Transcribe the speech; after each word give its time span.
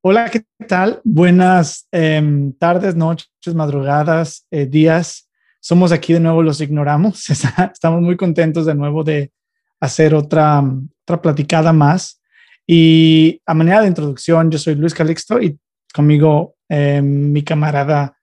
Hola, 0.00 0.30
¿qué 0.30 0.44
tal? 0.68 1.00
Buenas 1.02 1.88
em, 1.90 2.52
tardes, 2.52 2.94
noches, 2.94 3.28
madrugadas, 3.52 4.46
eh, 4.48 4.64
días. 4.64 5.28
Somos 5.58 5.90
aquí 5.90 6.12
de 6.12 6.20
nuevo, 6.20 6.40
los 6.40 6.60
ignoramos. 6.60 7.28
Estamos 7.72 8.00
muy 8.00 8.16
contentos 8.16 8.64
de 8.64 8.76
nuevo 8.76 9.02
de 9.02 9.32
hacer 9.80 10.14
otra, 10.14 10.62
otra 11.02 11.20
platicada 11.20 11.72
más. 11.72 12.22
Y 12.64 13.42
a 13.44 13.54
manera 13.54 13.80
de 13.80 13.88
introducción, 13.88 14.52
yo 14.52 14.58
soy 14.58 14.76
Luis 14.76 14.94
Calixto 14.94 15.42
y 15.42 15.58
conmigo 15.92 16.54
em, 16.68 17.32
mi 17.32 17.42
camarada 17.42 18.16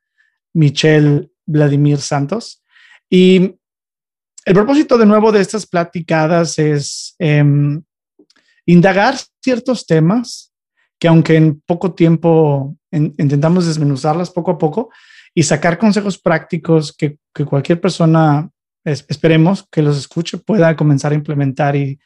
Michelle 0.53 1.29
Vladimir 1.45 1.97
Santos. 1.97 2.63
Y 3.09 3.53
el 4.45 4.53
propósito 4.53 4.97
de 4.97 5.05
nuevo 5.05 5.29
de 5.33 5.41
estas 5.41 5.67
platicadas 5.67 6.57
es 6.57 7.15
em, 7.19 7.83
indagar 8.65 9.15
ciertos 9.41 9.85
temas 9.85 10.53
que 11.05 11.09
aunque 11.09 11.35
en 11.35 11.61
poco 11.61 11.93
tiempo 11.93 12.75
intentamos 12.89 13.67
desmenuzarlas 13.67 14.31
poco 14.31 14.49
a 14.49 14.57
poco 14.57 14.89
y 15.35 15.43
sacar 15.43 15.77
consejos 15.77 16.17
prácticos 16.17 16.97
que, 16.97 17.19
cualquier 17.47 17.79
persona, 17.79 18.49
esperemos 18.83 19.67
que 19.71 19.83
los 19.83 19.99
escuche, 19.99 20.39
pueda 20.39 20.75
comenzar 20.75 21.11
a 21.11 21.15
implementar 21.15 21.75
y, 21.75 21.99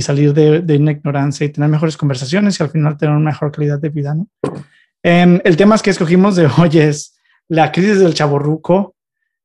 salir 0.00 0.32
de, 0.32 0.76
una 0.78 0.92
ignorancia 0.92 1.44
y 1.44 1.50
tener 1.50 1.68
mejores 1.68 1.98
conversaciones 1.98 2.58
y 2.58 2.62
al 2.62 2.70
final 2.70 2.96
tener 2.96 3.14
una 3.14 3.26
mejor 3.26 3.52
calidad 3.52 3.78
de 3.78 3.90
vida. 3.90 4.14
¿no? 4.14 4.26
Em, 5.02 5.38
el 5.44 5.54
tema 5.58 5.76
que 5.78 5.90
escogimos 5.90 6.34
de 6.36 6.46
hoy 6.46 6.78
es 6.78 7.20
la 7.48 7.70
crisis 7.70 7.98
del 7.98 8.14
chaborruco, 8.14 8.94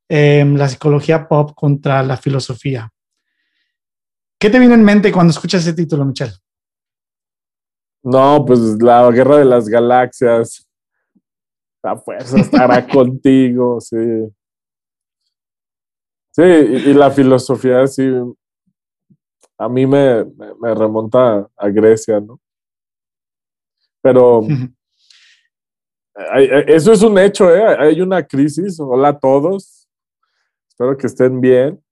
em, 0.08 0.55
la 0.55 0.70
psicología 0.70 1.28
pop 1.28 1.52
contra 1.54 2.02
la 2.02 2.16
filosofía. 2.16 2.90
¿Qué 4.40 4.50
te 4.50 4.58
viene 4.58 4.76
en 4.76 4.86
mente 4.86 5.12
cuando 5.12 5.32
escuchas 5.32 5.64
ese 5.64 5.74
título, 5.74 6.05
Michelle? 6.05 6.32
No, 8.04 8.44
pues 8.46 8.60
la 8.82 9.10
guerra 9.12 9.38
de 9.38 9.46
las 9.46 9.68
galaxias. 9.68 10.68
La 11.84 11.96
fuerza 11.96 12.40
estará 12.40 12.88
contigo, 12.88 13.80
sí. 13.80 13.98
Sí, 16.32 16.41
y, 16.41 16.94
la 16.94 17.12
filosofía, 17.12 17.85
sí. 17.88 18.10
A 19.57 19.68
mí 19.68 19.85
me, 19.85 20.26
remonta 20.62 21.48
a 21.55 21.70
Grecia, 21.70 22.20
¿no? 22.20 22.40
Pero 24.02 24.41
eso 26.68 26.94
es 26.94 27.04
un 27.04 27.18
hecho, 27.20 27.54
¿eh? 27.54 27.76
Hay 27.77 28.02
una 28.02 28.26
crisis. 28.26 28.79
Hola 28.79 29.10
a 29.10 29.20
todos. 29.20 29.88
Espero 30.70 30.98
que 30.98 31.07
estén 31.07 31.40
bien. 31.40 31.84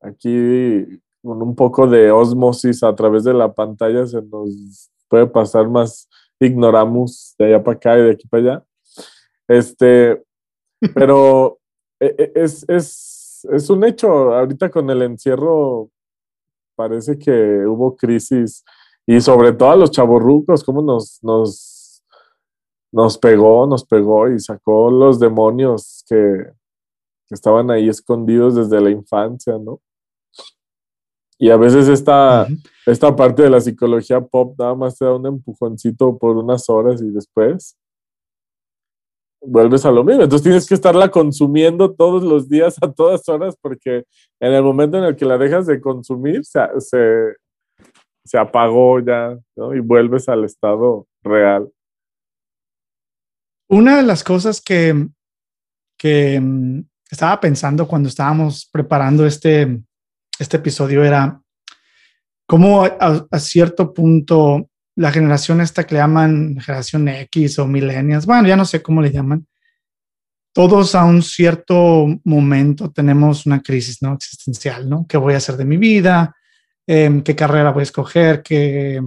Aquí 0.00 1.00
con 1.22 1.42
un 1.42 1.54
poco 1.54 1.86
de 1.86 2.10
osmosis 2.10 2.82
a 2.82 2.94
través 2.94 3.24
de 3.24 3.34
la 3.34 3.52
pantalla 3.52 4.06
se 4.06 4.22
nos 4.22 4.90
puede 5.08 5.26
pasar 5.26 5.68
más, 5.68 6.08
ignoramos 6.40 7.34
de 7.38 7.46
allá 7.46 7.64
para 7.64 7.76
acá 7.76 7.98
y 7.98 8.02
de 8.02 8.10
aquí 8.12 8.28
para 8.28 8.42
allá. 8.42 8.64
Este, 9.48 10.22
pero 10.94 11.58
e, 12.00 12.14
e, 12.18 12.32
es, 12.34 12.64
es, 12.68 13.46
es 13.50 13.70
un 13.70 13.84
hecho, 13.84 14.34
ahorita 14.34 14.70
con 14.70 14.88
el 14.90 15.02
encierro 15.02 15.90
parece 16.76 17.18
que 17.18 17.66
hubo 17.66 17.96
crisis 17.96 18.64
y 19.06 19.20
sobre 19.20 19.52
todo 19.52 19.70
a 19.70 19.76
los 19.76 19.90
chavorrucos, 19.90 20.62
cómo 20.62 20.82
nos, 20.82 21.18
nos, 21.22 22.04
nos 22.92 23.18
pegó, 23.18 23.66
nos 23.66 23.84
pegó 23.84 24.28
y 24.28 24.38
sacó 24.38 24.90
los 24.90 25.18
demonios 25.18 26.04
que, 26.08 26.52
que 27.26 27.34
estaban 27.34 27.70
ahí 27.70 27.88
escondidos 27.88 28.54
desde 28.54 28.80
la 28.80 28.90
infancia, 28.90 29.58
¿no? 29.58 29.80
Y 31.38 31.50
a 31.50 31.56
veces 31.56 31.88
esta, 31.88 32.48
esta 32.84 33.14
parte 33.14 33.42
de 33.42 33.50
la 33.50 33.60
psicología 33.60 34.20
pop 34.20 34.56
nada 34.58 34.74
más 34.74 34.98
te 34.98 35.04
da 35.04 35.14
un 35.14 35.26
empujoncito 35.26 36.18
por 36.18 36.36
unas 36.36 36.68
horas 36.68 37.00
y 37.00 37.10
después 37.10 37.76
vuelves 39.40 39.84
a 39.86 39.92
lo 39.92 40.02
mismo. 40.02 40.24
Entonces 40.24 40.42
tienes 40.42 40.66
que 40.66 40.74
estarla 40.74 41.08
consumiendo 41.10 41.94
todos 41.94 42.24
los 42.24 42.48
días 42.48 42.76
a 42.82 42.92
todas 42.92 43.28
horas 43.28 43.56
porque 43.60 44.04
en 44.40 44.52
el 44.52 44.62
momento 44.64 44.98
en 44.98 45.04
el 45.04 45.16
que 45.16 45.24
la 45.24 45.38
dejas 45.38 45.66
de 45.66 45.80
consumir 45.80 46.44
se, 46.44 46.60
se, 48.24 48.36
apagó 48.36 49.00
ya 49.00 49.38
¿no? 49.56 49.74
y 49.74 49.80
vuelves 49.80 50.28
al 50.28 50.44
estado 50.44 51.06
real. 51.22 51.70
Una 53.70 53.98
de 53.98 54.02
las 54.02 54.24
cosas 54.24 54.60
que, 54.60 55.06
que 55.96 56.40
mm, 56.40 56.80
estaba 57.10 57.38
pensando 57.38 57.86
cuando 57.86 58.08
estábamos 58.08 58.68
preparando 58.72 59.24
este, 59.24 59.80
este 60.38 60.58
episodio 60.58 61.04
era 61.04 61.40
cómo 62.46 62.84
a, 62.84 63.38
cierto 63.38 63.92
punto 63.92 64.68
la 64.96 65.12
generación 65.12 65.60
esta 65.60 65.84
que 65.84 65.94
le 65.94 66.00
llaman 66.00 66.58
generación 66.60 67.08
X 67.08 67.58
o 67.58 67.66
millennials, 67.66 68.26
bueno, 68.26 68.48
ya 68.48 68.56
no 68.56 68.64
sé 68.64 68.82
cómo 68.82 69.00
le 69.00 69.12
llaman, 69.12 69.46
todos 70.52 70.94
a 70.94 71.04
un 71.04 71.22
cierto 71.22 72.06
momento 72.24 72.90
tenemos 72.90 73.46
una 73.46 73.62
crisis 73.62 74.02
¿no? 74.02 74.14
existencial, 74.14 74.88
¿no? 74.88 75.06
¿Qué 75.08 75.16
voy 75.16 75.34
a 75.34 75.36
hacer 75.36 75.56
de 75.56 75.64
mi 75.64 75.76
vida? 75.76 76.34
Em, 76.86 77.22
¿Qué 77.22 77.36
carrera 77.36 77.70
voy 77.70 77.80
a 77.80 77.82
escoger? 77.84 78.42
¿Qué, 78.42 79.00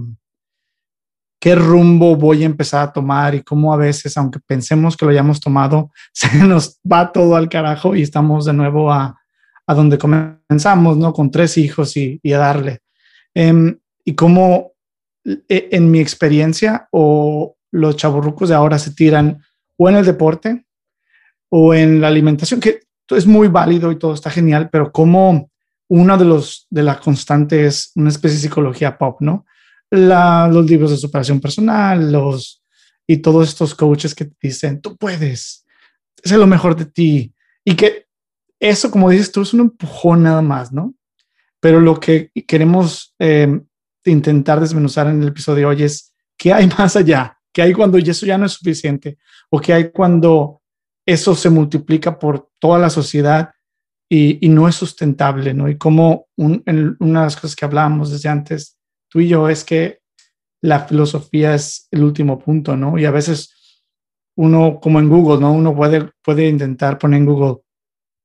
¿Qué 1.38 1.54
rumbo 1.56 2.14
voy 2.16 2.44
a 2.44 2.46
empezar 2.46 2.88
a 2.88 2.92
tomar? 2.92 3.34
Y 3.34 3.42
cómo 3.42 3.74
a 3.74 3.76
veces, 3.76 4.16
aunque 4.16 4.38
pensemos 4.38 4.96
que 4.96 5.04
lo 5.04 5.10
hayamos 5.10 5.40
tomado, 5.40 5.90
se 6.12 6.32
nos 6.38 6.80
va 6.90 7.10
todo 7.12 7.36
al 7.36 7.48
carajo 7.48 7.96
y 7.96 8.02
estamos 8.02 8.44
de 8.44 8.52
nuevo 8.52 8.92
a, 8.92 9.21
a 9.72 9.74
donde 9.74 9.98
comenzamos, 9.98 10.96
¿no? 10.96 11.12
Con 11.12 11.30
tres 11.30 11.58
hijos 11.58 11.96
y, 11.96 12.20
a 12.32 12.38
darle. 12.38 12.80
Em, 13.34 13.78
y 14.04 14.14
cómo 14.14 14.72
e, 15.24 15.68
en 15.72 15.90
mi 15.90 16.00
experiencia 16.00 16.88
o 16.92 17.56
los 17.70 17.96
chaburrucos 17.96 18.48
de 18.50 18.54
ahora 18.54 18.78
se 18.78 18.92
tiran 18.92 19.42
o 19.76 19.88
en 19.88 19.96
el 19.96 20.04
deporte 20.04 20.66
o 21.48 21.74
en 21.74 22.00
la 22.00 22.08
alimentación, 22.08 22.60
que 22.60 22.80
es 23.08 23.26
muy 23.26 23.48
válido 23.48 23.90
y 23.90 23.98
todo 23.98 24.14
está 24.14 24.30
genial, 24.30 24.68
pero 24.70 24.92
como 24.92 25.50
uno 25.88 26.16
de 26.16 26.24
los 26.24 26.66
de 26.70 26.82
las 26.82 26.98
constantes 26.98 27.60
es 27.60 27.92
una 27.96 28.08
especie 28.08 28.36
de 28.36 28.42
psicología 28.42 28.96
pop, 28.96 29.20
¿no? 29.20 29.44
los 29.90 30.64
libros 30.64 30.90
de 30.90 30.96
superación 30.96 31.38
personal, 31.38 32.10
los 32.10 32.62
y 33.06 33.18
todos 33.18 33.48
estos 33.48 33.74
coaches 33.74 34.14
que 34.14 34.24
te 34.24 34.36
dicen, 34.40 34.80
tú 34.80 34.96
puedes, 34.96 35.66
es 36.22 36.32
lo 36.32 36.46
mejor 36.46 36.76
de 36.76 36.86
ti 36.86 37.34
y 37.64 37.74
que 37.74 38.06
eso, 38.62 38.92
como 38.92 39.10
dices 39.10 39.32
tú, 39.32 39.42
es 39.42 39.52
un 39.52 39.60
empujón 39.60 40.22
nada 40.22 40.40
más, 40.40 40.72
¿no? 40.72 40.94
Pero 41.60 41.80
lo 41.80 41.98
que 41.98 42.30
queremos 42.46 43.12
eh, 43.18 43.60
intentar 44.04 44.60
desmenuzar 44.60 45.08
en 45.08 45.20
el 45.20 45.28
episodio 45.28 45.58
de 45.58 45.74
hoy 45.74 45.82
es 45.82 46.14
qué 46.38 46.52
hay 46.52 46.68
más 46.78 46.94
allá, 46.94 47.36
qué 47.52 47.62
hay 47.62 47.72
cuando 47.72 47.98
eso 47.98 48.24
ya 48.24 48.38
no 48.38 48.46
es 48.46 48.52
suficiente 48.52 49.18
o 49.50 49.60
qué 49.60 49.72
hay 49.72 49.90
cuando 49.90 50.62
eso 51.04 51.34
se 51.34 51.50
multiplica 51.50 52.16
por 52.20 52.50
toda 52.60 52.78
la 52.78 52.88
sociedad 52.88 53.50
y, 54.08 54.48
no 54.48 54.68
es 54.68 54.76
sustentable, 54.76 55.54
¿no? 55.54 55.68
Y 55.68 55.78
como 55.78 56.28
una 56.36 56.62
de 56.66 56.94
las 57.12 57.34
cosas 57.34 57.56
que 57.56 57.64
hablábamos 57.64 58.12
desde 58.12 58.28
antes, 58.28 58.78
tú 59.08 59.20
y 59.20 59.28
yo, 59.28 59.48
es 59.48 59.64
que 59.64 60.00
la 60.60 60.80
filosofía 60.80 61.54
es 61.54 61.88
el 61.90 62.04
último 62.04 62.38
punto, 62.38 62.76
¿no? 62.76 62.98
Y 62.98 63.06
a 63.06 63.10
veces 63.10 63.82
uno, 64.36 64.78
como 64.80 65.00
en 65.00 65.08
Google, 65.08 65.40
¿no? 65.40 65.52
Uno 65.52 65.74
puede, 65.74 66.10
puede 66.22 66.46
intentar 66.46 66.98
poner 66.98 67.20
en 67.20 67.26
Google 67.26 67.62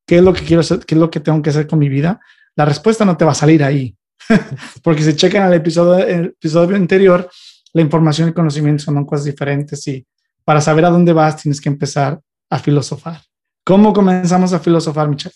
¿Qué 0.08 0.18
es 0.18 0.24
lo 0.24 0.34
que 0.34 0.46
quiero? 0.46 0.64
¿Qué 0.64 0.96
es 0.96 1.02
lo 1.02 1.12
que 1.12 1.20
tengo 1.20 1.42
que 1.42 1.50
hacer 1.50 1.68
con 1.68 1.80
mi 1.80 1.90
vida? 1.90 2.22
La 2.56 2.64
respuesta 2.66 3.04
no 3.04 3.18
te 3.18 3.26
va 3.26 3.32
a 3.32 3.36
salir 3.36 3.62
ahí. 3.62 3.96
Porque 4.84 5.04
si 5.04 5.14
checan 5.16 5.48
el 5.48 5.56
episodio, 5.56 6.06
el 6.06 6.26
episodio 6.28 6.78
anterior, 6.78 7.30
la 7.74 7.82
información 7.82 8.30
y 8.30 8.34
conocimiento 8.34 8.84
son 8.84 9.06
cosas 9.06 9.26
diferentes 9.26 9.86
y 9.88 10.08
para 10.46 10.62
saber 10.62 10.86
a 10.86 10.90
dónde 10.90 11.12
vas 11.12 11.42
tienes 11.42 11.60
que 11.60 11.68
empezar 11.68 12.20
a 12.50 12.58
filosofar. 12.58 13.22
¿Cómo 13.66 13.92
comenzamos 13.92 14.54
a 14.54 14.60
filosofar, 14.60 15.10
Michelle? 15.10 15.36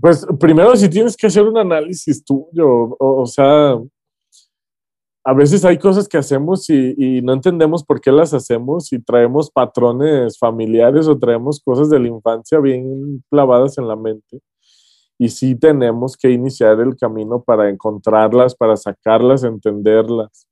Pues 0.00 0.26
primero 0.40 0.74
si 0.74 0.88
tienes 0.88 1.16
que 1.16 1.28
hacer 1.28 1.44
un 1.44 1.56
análisis 1.56 2.24
tuyo, 2.24 2.68
o, 2.68 3.22
o 3.22 3.26
sea, 3.26 3.76
a 5.24 5.34
veces 5.34 5.64
hay 5.64 5.78
cosas 5.78 6.08
que 6.08 6.18
hacemos 6.18 6.68
y, 6.68 7.22
no 7.22 7.32
entendemos 7.32 7.84
por 7.84 8.00
qué 8.00 8.10
las 8.10 8.34
hacemos 8.34 8.92
y 8.92 9.00
traemos 9.00 9.50
patrones 9.50 10.38
familiares 10.38 11.06
o 11.06 11.18
traemos 11.18 11.60
cosas 11.60 11.88
de 11.90 12.00
la 12.00 12.08
infancia 12.08 12.58
bien 12.58 13.22
clavadas 13.30 13.78
en 13.78 13.86
la 13.86 13.94
mente. 13.94 14.40
Y 15.18 15.28
sí 15.28 15.54
tenemos 15.54 16.16
que 16.16 16.30
iniciar 16.30 16.80
el 16.80 16.96
camino 16.96 17.40
para 17.42 17.70
encontrarlas, 17.70 18.56
para 18.56 18.76
sacarlas, 18.76 19.44
entenderlas. 19.44 20.48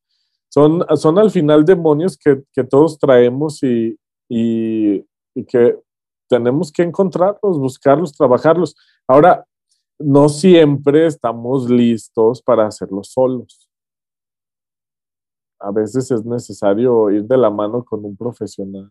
Son, 0.48 0.84
son 0.96 1.18
al 1.18 1.30
final 1.30 1.64
demonios 1.64 2.16
que, 2.16 2.64
todos 2.64 2.98
traemos 2.98 3.62
y, 3.64 3.98
y 4.28 5.04
que 5.48 5.76
tenemos 6.28 6.70
que 6.70 6.82
encontrarlos, 6.82 7.58
buscarlos, 7.58 8.12
trabajarlos. 8.12 8.76
Ahora, 9.08 9.44
no 9.98 10.28
siempre 10.28 11.06
estamos 11.06 11.68
listos 11.68 12.40
para 12.40 12.66
hacerlo 12.66 13.02
solos 13.02 13.69
a 15.60 15.70
veces 15.70 16.10
es 16.10 16.24
necesario 16.24 17.10
ir 17.10 17.24
de 17.24 17.36
la 17.36 17.50
mano 17.50 17.84
con 17.84 18.04
un 18.04 18.16
profesional, 18.16 18.90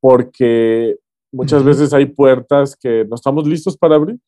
porque 0.00 0.98
muchas 1.32 1.64
veces 1.64 1.92
hay 1.92 2.06
puertas 2.06 2.76
que 2.76 3.04
no 3.06 3.14
estamos 3.14 3.46
listos 3.46 3.76
para 3.76 3.96
abrir. 3.96 4.18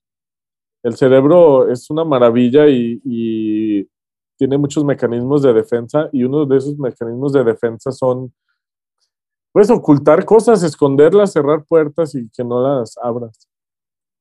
El 0.82 0.97
cerebro 0.97 1.70
es 1.70 1.88
una 1.91 2.05
maravilla 2.05 2.67
y, 2.69 3.88
tiene 4.38 4.59
muchos 4.59 4.85
mecanismos 4.85 5.43
de 5.43 5.53
defensa 5.53 6.09
y 6.11 6.25
uno 6.25 6.44
de 6.47 6.56
esos 6.56 6.76
mecanismos 6.76 7.32
de 7.32 7.44
defensa 7.44 7.93
son, 7.93 8.35
pues, 9.53 9.70
ocultar 9.70 10.25
cosas, 10.25 10.64
esconderlas, 10.64 11.32
cerrar 11.32 11.64
puertas 11.64 12.17
y 12.17 12.29
que 12.31 12.43
no 12.43 12.61
las 12.61 12.99
abras. 12.99 13.49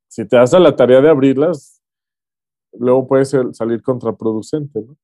Si 0.07 0.27
te 0.27 0.35
das 0.35 0.53
a 0.53 0.59
la 0.59 0.75
tarea 0.75 1.01
de 1.01 1.09
abrirlas, 1.09 1.81
luego 2.73 3.07
puede 3.07 3.25
salir 3.25 3.81
contraproducente, 3.81 4.81
¿no? 4.81 4.95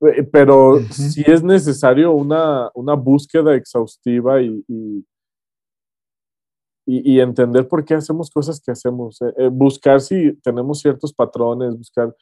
Eh, 0.00 0.22
pero 0.24 0.80
si 0.90 1.22
es 1.26 1.42
necesario 1.42 2.12
una, 2.12 2.70
búsqueda 2.96 3.54
exhaustiva 3.54 4.42
y, 4.42 4.64
y, 6.86 7.18
entender 7.18 7.66
por 7.66 7.84
qué 7.84 7.94
hacemos 7.94 8.30
cosas 8.30 8.60
que 8.60 8.70
hacemos. 8.70 9.20
Eh, 9.22 9.34
eh, 9.38 9.48
buscar 9.48 10.00
si 10.00 10.34
tenemos 10.42 10.80
ciertos 10.80 11.12
patrones, 11.12 11.76
buscar 11.76 12.14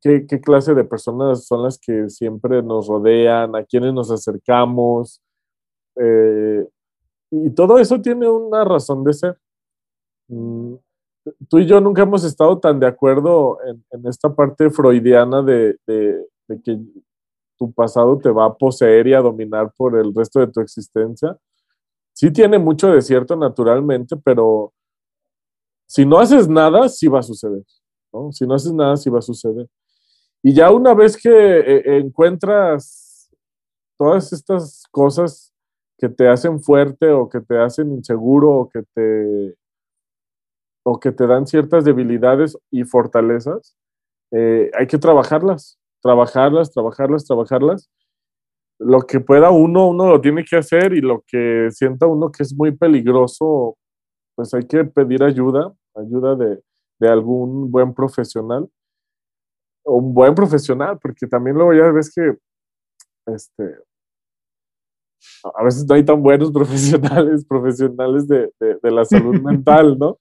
qué, 0.00 0.24
clase 0.40 0.74
de 0.74 0.84
personas 0.84 1.46
son 1.46 1.64
las 1.64 1.78
que 1.78 2.08
siempre 2.08 2.62
nos 2.62 2.86
rodean, 2.86 3.56
a 3.56 3.64
quiénes 3.64 3.92
nos 3.92 4.10
acercamos. 4.10 5.20
y 7.32 7.50
todo 7.50 7.78
eso 7.78 8.00
tiene 8.00 8.28
una 8.28 8.64
razón 8.64 9.04
de 9.04 9.12
ser. 9.12 9.38
Mm, 10.28 10.74
tú 11.48 11.58
y 11.58 11.66
yo 11.66 11.80
nunca 11.80 12.02
hemos 12.02 12.24
estado 12.24 12.58
tan 12.58 12.80
de 12.80 12.86
acuerdo 12.86 13.58
en, 13.64 14.06
esta 14.06 14.34
parte 14.34 14.70
freudiana 14.70 15.42
de, 15.42 15.76
de 15.86 16.24
que 16.58 16.80
tu 17.60 17.70
pasado 17.72 18.18
te 18.18 18.30
va 18.30 18.46
a 18.46 18.54
poseer 18.54 19.06
y 19.06 19.14
a 19.14 19.20
dominar 19.20 19.70
por 19.76 19.98
el 19.98 20.14
resto 20.14 20.40
de 20.40 20.46
tu 20.46 20.60
existencia. 20.60 21.36
Sí 22.14 22.32
tiene 22.32 22.58
mucho 22.58 22.88
de 22.88 23.02
cierto 23.02 23.36
naturalmente, 23.36 24.16
pero 24.16 24.72
si 25.86 26.06
no 26.06 26.18
haces 26.18 26.48
nada, 26.48 26.88
sí 26.88 27.06
va 27.06 27.18
a 27.18 27.22
suceder. 27.22 27.62
Si 28.32 28.46
no 28.46 28.54
haces 28.54 28.72
nada, 28.72 28.96
sí 28.96 29.10
va 29.10 29.18
a 29.18 29.22
suceder. 29.22 29.68
Y 30.42 30.54
ya 30.54 30.70
una 30.70 30.94
vez 30.94 31.16
que 31.16 31.30
eh, 31.30 31.98
encuentras 31.98 33.30
todas 33.98 34.32
estas 34.32 34.84
cosas 34.90 35.52
que 35.98 36.08
te 36.08 36.28
hacen 36.28 36.62
fuerte 36.62 37.10
o 37.10 37.28
que 37.28 37.40
te 37.40 37.58
hacen 37.58 37.92
inseguro 37.92 38.50
o 38.50 38.68
que 38.70 38.82
te, 38.94 39.56
o 40.82 40.98
que 40.98 41.12
te 41.12 41.26
dan 41.26 41.46
ciertas 41.46 41.84
debilidades 41.84 42.56
y 42.70 42.84
fortalezas, 42.84 43.76
eh, 44.30 44.70
hay 44.78 44.86
que 44.86 44.96
trabajarlas 44.96 45.79
trabajarlas, 46.02 46.72
trabajarlas, 46.72 47.24
trabajarlas. 47.24 47.90
Lo 48.78 49.00
que 49.02 49.20
pueda 49.20 49.50
uno, 49.50 49.88
uno 49.88 50.08
lo 50.08 50.20
tiene 50.20 50.44
que 50.44 50.56
hacer 50.56 50.94
y 50.94 51.00
lo 51.00 51.22
que 51.26 51.68
sienta 51.70 52.06
uno 52.06 52.30
que 52.30 52.42
es 52.42 52.54
muy 52.54 52.72
peligroso, 52.72 53.76
pues 54.34 54.54
hay 54.54 54.66
que 54.66 54.84
pedir 54.84 55.22
ayuda, 55.22 55.72
ayuda 55.94 56.34
de, 56.36 56.60
algún 57.08 57.70
buen 57.70 57.94
profesional 57.94 58.68
un 59.82 60.12
buen 60.12 60.34
profesional, 60.34 60.98
porque 61.00 61.26
también 61.26 61.56
luego 61.56 61.72
ya 61.72 61.90
ves 61.90 62.12
que 62.14 62.36
este, 63.34 63.76
a 65.42 65.64
veces 65.64 65.86
no 65.88 65.94
hay 65.94 66.04
tan 66.04 66.22
buenos 66.22 66.52
profesionales, 66.52 67.44
profesionales 67.46 68.28
de, 68.28 68.50
de 68.60 68.90
la 68.90 69.04
salud 69.04 69.40
mental, 69.40 69.98
¿no? 69.98 70.18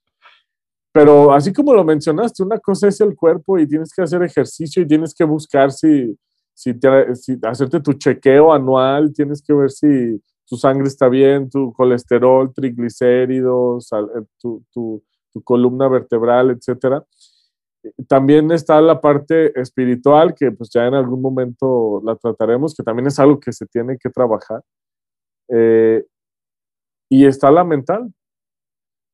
Pero 0.91 1.33
así 1.33 1.53
como 1.53 1.73
lo 1.73 1.83
mencionaste, 1.83 2.43
una 2.43 2.59
cosa 2.59 2.87
es 2.87 2.99
el 3.01 3.15
cuerpo 3.15 3.59
y 3.59 3.67
tienes 3.67 3.93
que 3.93 4.01
hacer 4.01 4.23
ejercicio 4.23 4.81
y 4.81 4.87
tienes 4.87 5.13
que 5.13 5.23
buscar 5.23 5.71
si, 5.71 6.17
si, 6.53 6.73
hacerte 7.43 7.79
tu 7.79 7.93
chequeo 7.93 8.51
anual, 8.51 9.13
tienes 9.13 9.41
que 9.41 9.53
ver 9.53 9.69
si 9.69 10.21
tu 10.47 10.57
sangre 10.57 10.87
está 10.87 11.07
bien, 11.07 11.49
tu 11.49 11.71
colesterol, 11.73 12.51
triglicéridos, 12.53 13.91
eh, 13.91 14.25
tu, 14.39 14.63
tu, 14.71 15.03
tu 15.31 15.43
columna 15.43 15.87
vertebral, 15.87 16.49
etcétera. 16.51 17.05
También 18.07 18.51
está 18.51 18.81
la 18.81 18.99
parte 18.99 19.57
espiritual, 19.59 20.33
que 20.35 20.51
pues 20.51 20.69
ya 20.73 20.85
en 20.87 20.95
algún 20.95 21.21
momento 21.21 22.01
la 22.03 22.15
trataremos, 22.15 22.75
que 22.75 22.83
también 22.83 23.07
es 23.07 23.19
algo 23.19 23.39
que 23.39 23.53
se 23.53 23.65
tiene 23.67 23.97
que 23.97 24.09
trabajar. 24.09 24.63
Eh, 25.49 26.03
y 27.09 27.25
está 27.25 27.51
la 27.51 27.63
mental, 27.63 28.11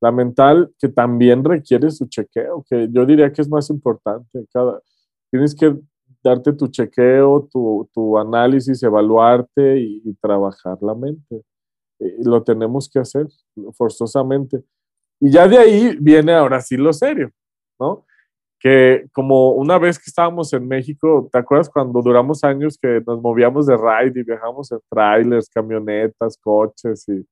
la 0.02 0.12
mental 0.12 0.72
que 0.80 0.90
también 0.90 1.44
requiere 1.44 1.90
su 1.90 2.08
chequeo, 2.08 2.66
que 2.70 2.88
yo 2.92 3.06
diría 3.06 3.32
que 3.32 3.42
es 3.42 3.50
más 3.50 3.70
importante. 3.70 4.46
Cada, 4.52 4.82
tienes 5.32 5.56
que 5.56 5.76
darte 6.24 6.54
tu 6.54 6.68
chequeo, 6.68 7.48
tu, 7.52 8.18
análisis, 8.18 8.82
evaluarte 8.84 9.80
y, 9.80 10.14
trabajar 10.22 10.78
la 10.82 10.96
mente. 10.96 11.44
Y 12.00 12.24
lo 12.24 12.44
tenemos 12.44 12.90
que 12.90 13.00
hacer 13.00 13.28
forzosamente. 13.78 14.64
Y 15.20 15.32
ya 15.32 15.48
de 15.48 15.58
ahí 15.58 15.98
viene 16.00 16.34
ahora 16.34 16.60
sí 16.62 16.78
lo 16.78 16.92
serio, 16.92 17.32
¿no? 17.80 18.06
Que 18.60 19.06
como 19.14 19.52
una 19.52 19.78
vez 19.78 19.98
que 19.98 20.06
estábamos 20.08 20.52
en 20.54 20.68
México, 20.68 21.30
¿te 21.32 21.38
acuerdas 21.38 21.70
cuando 21.70 22.02
duramos 22.02 22.44
años 22.44 22.78
que 22.82 23.02
nos 23.06 23.22
movíamos 23.22 23.68
de 23.68 23.78
ride 23.78 24.20
y 24.20 24.24
viajamos 24.24 24.72
en 24.72 24.80
trailers, 24.90 25.50
camionetas, 25.50 26.38
coches 26.38 27.08
y 27.08 27.26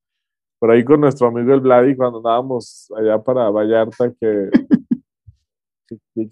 por 0.64 0.72
ahí 0.72 0.86
con 0.86 1.02
nuestro 1.02 1.28
amigo 1.28 1.54
el 1.54 1.60
Vladi 1.60 1.94
cuando 1.94 2.20
andábamos 2.20 2.90
allá 2.96 3.22
para 3.22 3.50
Vallarta 3.50 4.14
que, 4.14 4.50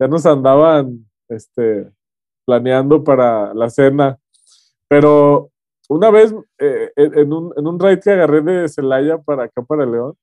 ya 0.00 0.08
nos 0.08 0.26
andaban 0.26 1.08
este, 1.28 1.88
planeando 2.44 3.04
para 3.04 3.54
la 3.54 3.70
cena. 3.70 4.18
Pero 4.88 5.52
una 5.88 6.10
vez 6.10 6.34
eh, 6.58 6.90
en, 6.96 7.32
un, 7.32 7.52
en 7.56 7.64
un 7.64 7.78
ride 7.78 8.00
que 8.00 8.10
agarré 8.10 8.42
de 8.42 8.68
Celaya 8.68 9.18
para 9.18 9.44
acá, 9.44 9.62
para 9.62 9.86
León, 9.86 10.16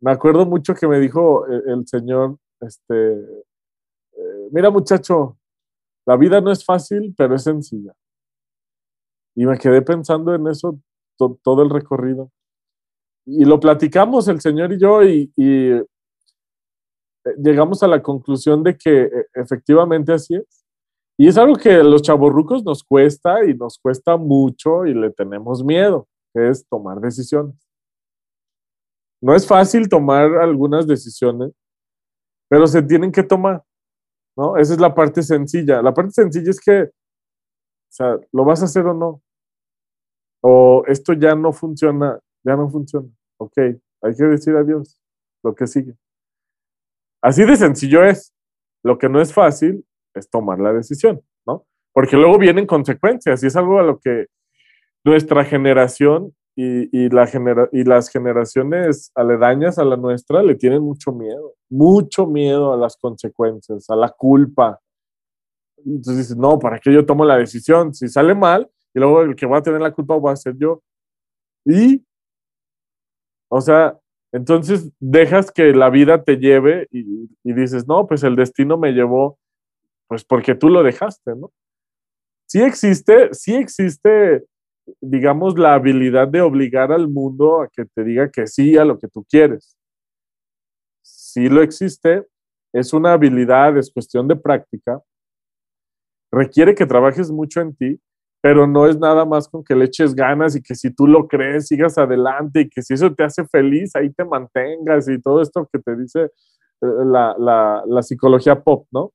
me 0.00 0.12
acuerdo 0.12 0.46
mucho 0.46 0.74
que 0.74 0.88
me 0.88 0.98
dijo 0.98 1.46
el, 1.46 1.62
el 1.68 1.86
señor, 1.86 2.38
este, 2.62 3.12
eh, 3.12 4.48
mira 4.50 4.70
muchacho, 4.70 5.36
la 6.06 6.16
vida 6.16 6.40
no 6.40 6.52
es 6.52 6.64
fácil, 6.64 7.14
pero 7.18 7.34
es 7.34 7.42
sencilla. 7.42 7.92
Y 9.34 9.44
me 9.44 9.58
quedé 9.58 9.82
pensando 9.82 10.34
en 10.34 10.46
eso 10.46 10.80
todo 11.42 11.62
el 11.62 11.70
recorrido. 11.70 12.30
Y 13.26 13.44
lo 13.44 13.60
platicamos 13.60 14.28
el 14.28 14.40
Señor 14.40 14.72
y 14.72 14.80
yo 14.80 15.02
y, 15.02 15.32
eh, 15.36 15.84
llegamos 17.38 17.82
a 17.82 17.88
la 17.88 18.02
conclusión 18.02 18.62
de 18.62 18.76
que 18.76 19.02
eh, 19.02 19.26
efectivamente 19.34 20.12
así 20.12 20.34
es. 20.34 20.64
Y 21.18 21.28
es 21.28 21.36
algo 21.38 21.56
que 21.56 21.82
los 21.82 22.02
chavorrucos 22.02 22.64
nos 22.64 22.82
cuesta 22.82 23.44
y 23.44 23.54
nos 23.54 23.78
cuesta 23.78 24.16
mucho 24.16 24.86
y 24.86 24.94
le 24.94 25.10
tenemos 25.10 25.62
miedo, 25.62 26.08
es 26.34 26.66
tomar 26.68 27.00
decisiones. 27.00 27.54
No 29.20 29.34
es 29.34 29.46
fácil 29.46 29.88
tomar 29.88 30.34
algunas 30.38 30.86
decisiones, 30.86 31.52
pero 32.48 32.66
se 32.66 32.82
tienen 32.82 33.12
que 33.12 33.22
tomar, 33.22 33.62
¿no? 34.36 34.56
Esa 34.56 34.74
es 34.74 34.80
la 34.80 34.94
parte 34.94 35.22
sencilla. 35.22 35.80
La 35.80 35.94
parte 35.94 36.10
sencilla 36.10 36.50
es 36.50 36.60
que, 36.60 36.82
o 36.82 36.90
sea, 37.88 38.18
¿lo 38.32 38.44
vas 38.44 38.62
a 38.62 38.64
hacer 38.64 38.84
o 38.86 38.94
no? 38.94 39.21
O 40.42 40.82
esto 40.86 41.12
ya 41.14 41.34
no 41.34 41.52
funciona, 41.52 42.18
ya 42.44 42.56
no 42.56 42.68
funciona. 42.68 43.08
Ok, 43.38 43.56
hay 43.56 44.14
que 44.16 44.24
decir 44.24 44.54
adiós, 44.56 44.98
lo 45.42 45.54
que 45.54 45.66
sigue. 45.66 45.94
Así 47.22 47.44
de 47.44 47.56
sencillo 47.56 48.04
es. 48.04 48.34
Lo 48.84 48.98
que 48.98 49.08
no 49.08 49.20
es 49.20 49.32
fácil 49.32 49.86
es 50.12 50.28
tomar 50.28 50.58
la 50.58 50.72
decisión, 50.72 51.22
¿no? 51.46 51.64
Porque 51.92 52.16
luego 52.16 52.36
vienen 52.36 52.66
consecuencias 52.66 53.42
y 53.42 53.46
es 53.46 53.54
algo 53.54 53.78
a 53.78 53.84
lo 53.84 54.00
que 54.00 54.26
nuestra 55.04 55.44
generación 55.44 56.34
y, 56.54 57.08
la 57.08 57.68
y 57.72 57.84
las 57.84 58.10
generaciones 58.10 59.10
aledañas 59.14 59.78
a 59.78 59.84
la 59.84 59.96
nuestra 59.96 60.42
le 60.42 60.56
tienen 60.56 60.82
mucho 60.82 61.12
miedo, 61.12 61.54
mucho 61.70 62.26
miedo 62.26 62.72
a 62.72 62.76
las 62.76 62.96
consecuencias, 62.96 63.88
a 63.88 63.96
la 63.96 64.10
culpa. 64.10 64.80
Entonces 65.78 66.18
dices, 66.18 66.36
no, 66.36 66.58
¿para 66.58 66.78
qué 66.78 66.92
yo 66.92 67.06
tomo 67.06 67.24
la 67.24 67.36
decisión? 67.36 67.94
Si 67.94 68.08
sale 68.08 68.34
mal, 68.34 68.68
y 68.94 69.00
luego 69.00 69.22
el 69.22 69.36
que 69.36 69.46
va 69.46 69.58
a 69.58 69.62
tener 69.62 69.80
la 69.80 69.92
culpa 69.92 70.18
va 70.18 70.32
a 70.32 70.36
ser 70.36 70.56
yo. 70.56 70.82
Y, 71.64 72.04
o 73.48 73.60
sea, 73.60 73.98
entonces 74.32 74.90
dejas 74.98 75.50
que 75.50 75.72
la 75.72 75.90
vida 75.90 76.24
te 76.24 76.36
lleve 76.36 76.88
y, 76.90 77.28
dices, 77.44 77.86
no, 77.86 78.06
pues 78.06 78.22
el 78.22 78.34
destino 78.34 78.78
me 78.78 78.92
llevó, 78.92 79.38
pues 80.08 80.24
porque 80.24 80.54
tú 80.54 80.68
lo 80.68 80.82
dejaste, 80.82 81.34
¿no? 81.36 81.52
Sí 82.46 82.62
existe, 82.62 83.32
sí 83.32 83.54
existe, 83.54 84.44
digamos, 85.00 85.58
la 85.58 85.74
habilidad 85.74 86.28
de 86.28 86.40
obligar 86.40 86.92
al 86.92 87.08
mundo 87.08 87.62
a 87.62 87.68
que 87.68 87.84
te 87.84 88.04
diga 88.04 88.30
que 88.30 88.46
sí 88.46 88.76
a 88.76 88.84
lo 88.84 88.98
que 88.98 89.08
tú 89.08 89.24
quieres. 89.24 89.76
Sí 91.02 91.48
lo 91.48 91.62
existe, 91.62 92.26
es 92.72 92.92
una 92.92 93.12
habilidad, 93.12 93.76
es 93.76 93.90
cuestión 93.92 94.28
de 94.28 94.36
práctica, 94.36 95.02
requiere 96.30 96.74
que 96.74 96.86
trabajes 96.86 97.30
mucho 97.30 97.60
en 97.60 97.76
ti, 97.76 98.00
pero 98.42 98.66
no 98.66 98.88
es 98.88 98.98
nada 98.98 99.24
más 99.24 99.48
con 99.48 99.62
que 99.62 99.76
le 99.76 99.84
eches 99.84 100.16
ganas 100.16 100.56
y 100.56 100.62
que 100.62 100.74
si 100.74 100.90
tú 100.90 101.06
lo 101.06 101.28
crees, 101.28 101.68
sigas 101.68 101.96
adelante 101.96 102.62
y 102.62 102.68
que 102.68 102.82
si 102.82 102.94
eso 102.94 103.14
te 103.14 103.22
hace 103.22 103.46
feliz, 103.46 103.94
ahí 103.94 104.10
te 104.10 104.24
mantengas 104.24 105.08
y 105.08 105.22
todo 105.22 105.40
esto 105.40 105.68
que 105.72 105.78
te 105.78 105.96
dice 105.96 106.22
eh, 106.24 106.86
la, 107.06 108.02
psicología 108.02 108.60
pop, 108.60 108.88
¿no? 108.90 109.12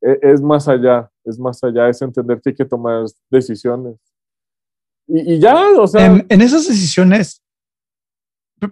E, 0.00 0.18
es, 0.22 0.40
más 0.40 0.66
allá, 0.66 1.10
es 1.24 1.38
más 1.38 1.62
allá, 1.62 1.90
es 1.90 2.00
entender 2.00 2.40
que 2.42 2.50
hay 2.50 2.56
que 2.56 2.64
tomar 2.64 3.04
decisiones. 3.30 3.96
Y, 5.06 5.38
ya, 5.38 5.68
o 5.78 5.86
sea... 5.86 6.06
En, 6.06 6.40
esas 6.40 6.66
decisiones, 6.66 7.42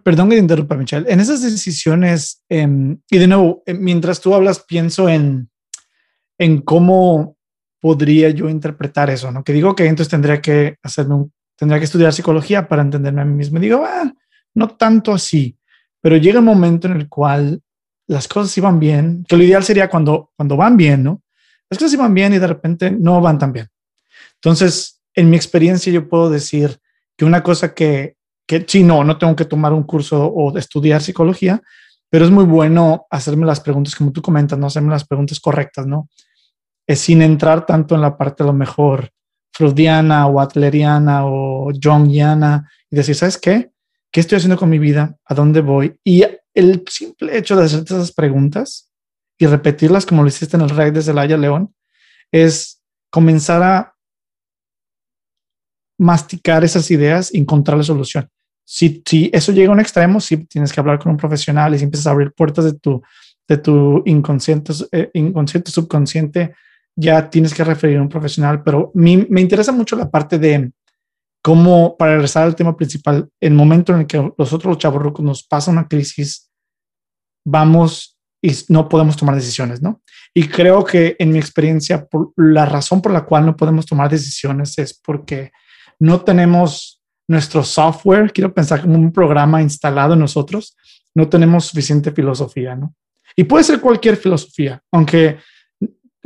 perdón 0.02 0.30
que 0.30 0.36
te 0.36 0.40
interrumpa, 0.40 0.76
Michelle, 0.76 1.12
en 1.12 1.20
esas 1.20 1.42
decisiones, 1.42 2.42
em, 2.48 2.98
y 3.10 3.18
de 3.18 3.26
nuevo, 3.26 3.62
eh, 3.66 3.74
mientras 3.74 4.22
tú 4.22 4.34
hablas, 4.34 4.64
pienso 4.64 5.06
en 5.06 5.50
en 6.38 6.60
cómo 6.60 7.35
podría 7.86 8.30
yo 8.30 8.48
interpretar 8.48 9.10
eso, 9.10 9.30
¿no? 9.30 9.44
Que 9.44 9.52
digo 9.52 9.76
que 9.76 9.86
entonces 9.86 10.10
tendría 10.10 10.40
que 10.42 10.76
hacerme 10.82 11.14
un, 11.14 11.32
tendría 11.54 11.78
que 11.78 11.84
estudiar 11.84 12.12
psicología 12.12 12.66
para 12.66 12.82
entenderme 12.82 13.22
a 13.22 13.24
mí 13.24 13.32
mismo. 13.32 13.58
Y 13.58 13.60
digo, 13.60 13.84
ah, 13.86 14.12
no 14.54 14.70
tanto 14.70 15.12
así, 15.12 15.56
pero 16.00 16.16
llega 16.16 16.40
un 16.40 16.46
momento 16.46 16.88
en 16.88 16.94
el 16.94 17.08
cual 17.08 17.62
las 18.08 18.26
cosas 18.26 18.58
iban 18.58 18.80
bien, 18.80 19.24
que 19.28 19.36
lo 19.36 19.44
ideal 19.44 19.62
sería 19.62 19.88
cuando, 19.88 20.32
cuando 20.34 20.56
van 20.56 20.76
bien, 20.76 21.04
¿no? 21.04 21.22
Las 21.70 21.78
cosas 21.78 21.92
iban 21.92 22.12
bien 22.12 22.34
y 22.34 22.40
de 22.40 22.46
repente 22.48 22.90
no 22.90 23.20
van 23.20 23.38
tan 23.38 23.52
bien. 23.52 23.68
Entonces, 24.34 25.00
en 25.14 25.30
mi 25.30 25.36
experiencia 25.36 25.92
yo 25.92 26.08
puedo 26.08 26.28
decir 26.28 26.80
que 27.16 27.24
una 27.24 27.44
cosa 27.44 27.72
que, 27.72 28.16
que 28.48 28.64
sí, 28.66 28.82
no, 28.82 29.04
no 29.04 29.16
tengo 29.16 29.36
que 29.36 29.44
tomar 29.44 29.72
un 29.72 29.84
curso 29.84 30.26
o 30.26 30.58
estudiar 30.58 31.00
psicología, 31.00 31.62
pero 32.10 32.24
es 32.24 32.32
muy 32.32 32.46
bueno 32.46 33.06
hacerme 33.12 33.46
las 33.46 33.60
preguntas 33.60 33.94
como 33.94 34.10
tú 34.10 34.22
comentas, 34.22 34.58
no 34.58 34.66
hacerme 34.66 34.90
las 34.90 35.06
preguntas 35.06 35.38
correctas, 35.38 35.86
¿no? 35.86 36.08
Es 36.86 37.00
sin 37.00 37.22
entrar 37.22 37.66
tanto 37.66 37.94
en 37.94 38.00
la 38.00 38.16
parte 38.16 38.42
a 38.42 38.46
lo 38.46 38.52
mejor 38.52 39.10
freudiana 39.52 40.26
o 40.26 40.40
atleriana 40.40 41.26
o 41.26 41.72
jungiana 41.82 42.70
y 42.90 42.96
decir, 42.96 43.14
¿sabes 43.14 43.38
qué? 43.38 43.70
¿Qué 44.12 44.20
estoy 44.20 44.36
haciendo 44.36 44.56
con 44.56 44.68
mi 44.68 44.78
vida? 44.78 45.16
¿A 45.24 45.34
dónde 45.34 45.60
voy? 45.60 45.98
Y 46.04 46.24
el 46.54 46.84
simple 46.88 47.36
hecho 47.36 47.56
de 47.56 47.64
hacerte 47.64 47.94
esas 47.94 48.12
preguntas 48.12 48.90
y 49.38 49.46
repetirlas 49.46 50.06
como 50.06 50.22
lo 50.22 50.28
hiciste 50.28 50.56
en 50.56 50.62
el 50.62 50.70
Rey 50.70 50.90
de 50.90 51.02
Celaya 51.02 51.36
León 51.36 51.74
es 52.32 52.82
comenzar 53.10 53.62
a 53.62 53.94
masticar 55.98 56.64
esas 56.64 56.90
ideas 56.90 57.32
y 57.32 57.38
encontrar 57.38 57.78
la 57.78 57.84
solución. 57.84 58.28
Si, 58.64 59.02
si 59.06 59.30
eso 59.32 59.52
llega 59.52 59.70
a 59.70 59.72
un 59.72 59.80
extremo, 59.80 60.20
sí 60.20 60.38
tienes 60.46 60.72
que 60.72 60.80
hablar 60.80 60.98
con 60.98 61.12
un 61.12 61.16
profesional 61.16 61.74
y 61.74 61.78
si 61.78 61.84
empiezas 61.84 62.08
a 62.08 62.10
abrir 62.10 62.32
puertas 62.32 62.64
de 62.64 62.74
tu, 62.74 63.02
de 63.48 63.58
tu 63.58 64.02
inconsciente, 64.06 64.72
eh, 64.92 65.10
inconsciente, 65.14 65.70
subconsciente, 65.70 66.54
ya 66.96 67.30
tienes 67.30 67.54
que 67.54 67.62
referir 67.62 67.98
a 67.98 68.02
un 68.02 68.08
profesional. 68.08 68.62
Pero 68.62 68.90
me 68.94 69.40
interesa 69.40 69.70
mucho 69.70 69.94
la 69.96 70.10
parte 70.10 70.38
de 70.38 70.72
cómo, 71.46 71.96
para 71.96 72.14
regresar 72.14 72.42
al 72.42 72.56
tema 72.56 72.76
principal, 72.76 73.28
el 73.40 73.54
momento 73.54 73.92
en 73.92 74.00
el 74.00 74.06
que 74.08 74.32
nosotros 74.36 74.64
los 74.64 74.78
chavos 74.78 75.20
nos 75.20 75.44
pasa 75.44 75.70
una 75.70 75.86
crisis, 75.86 76.50
vamos 77.44 78.18
y 78.42 78.52
no 78.68 78.88
podemos 78.88 79.16
tomar 79.16 79.36
decisiones, 79.36 79.80
¿no? 79.80 80.02
Y 80.34 80.48
creo 80.48 80.84
que 80.84 81.14
en 81.18 81.30
mi 81.30 81.38
experiencia, 81.38 82.04
por, 82.04 82.32
la 82.36 82.66
razón 82.66 83.00
por 83.00 83.12
la 83.12 83.24
cual 83.24 83.46
no 83.46 83.56
podemos 83.56 83.86
tomar 83.86 84.10
decisiones 84.10 84.76
es 84.78 84.92
porque 84.92 85.52
no 86.00 86.20
tenemos 86.22 87.00
nuestro 87.28 87.62
software, 87.62 88.32
quiero 88.32 88.52
pensar 88.52 88.82
como 88.82 88.96
un 88.96 89.12
programa 89.12 89.62
instalado 89.62 90.14
en 90.14 90.20
nosotros, 90.20 90.76
no 91.14 91.28
tenemos 91.28 91.66
suficiente 91.66 92.10
filosofía, 92.10 92.74
¿no? 92.74 92.94
Y 93.36 93.44
puede 93.44 93.62
ser 93.62 93.80
cualquier 93.80 94.16
filosofía, 94.16 94.82
aunque 94.90 95.38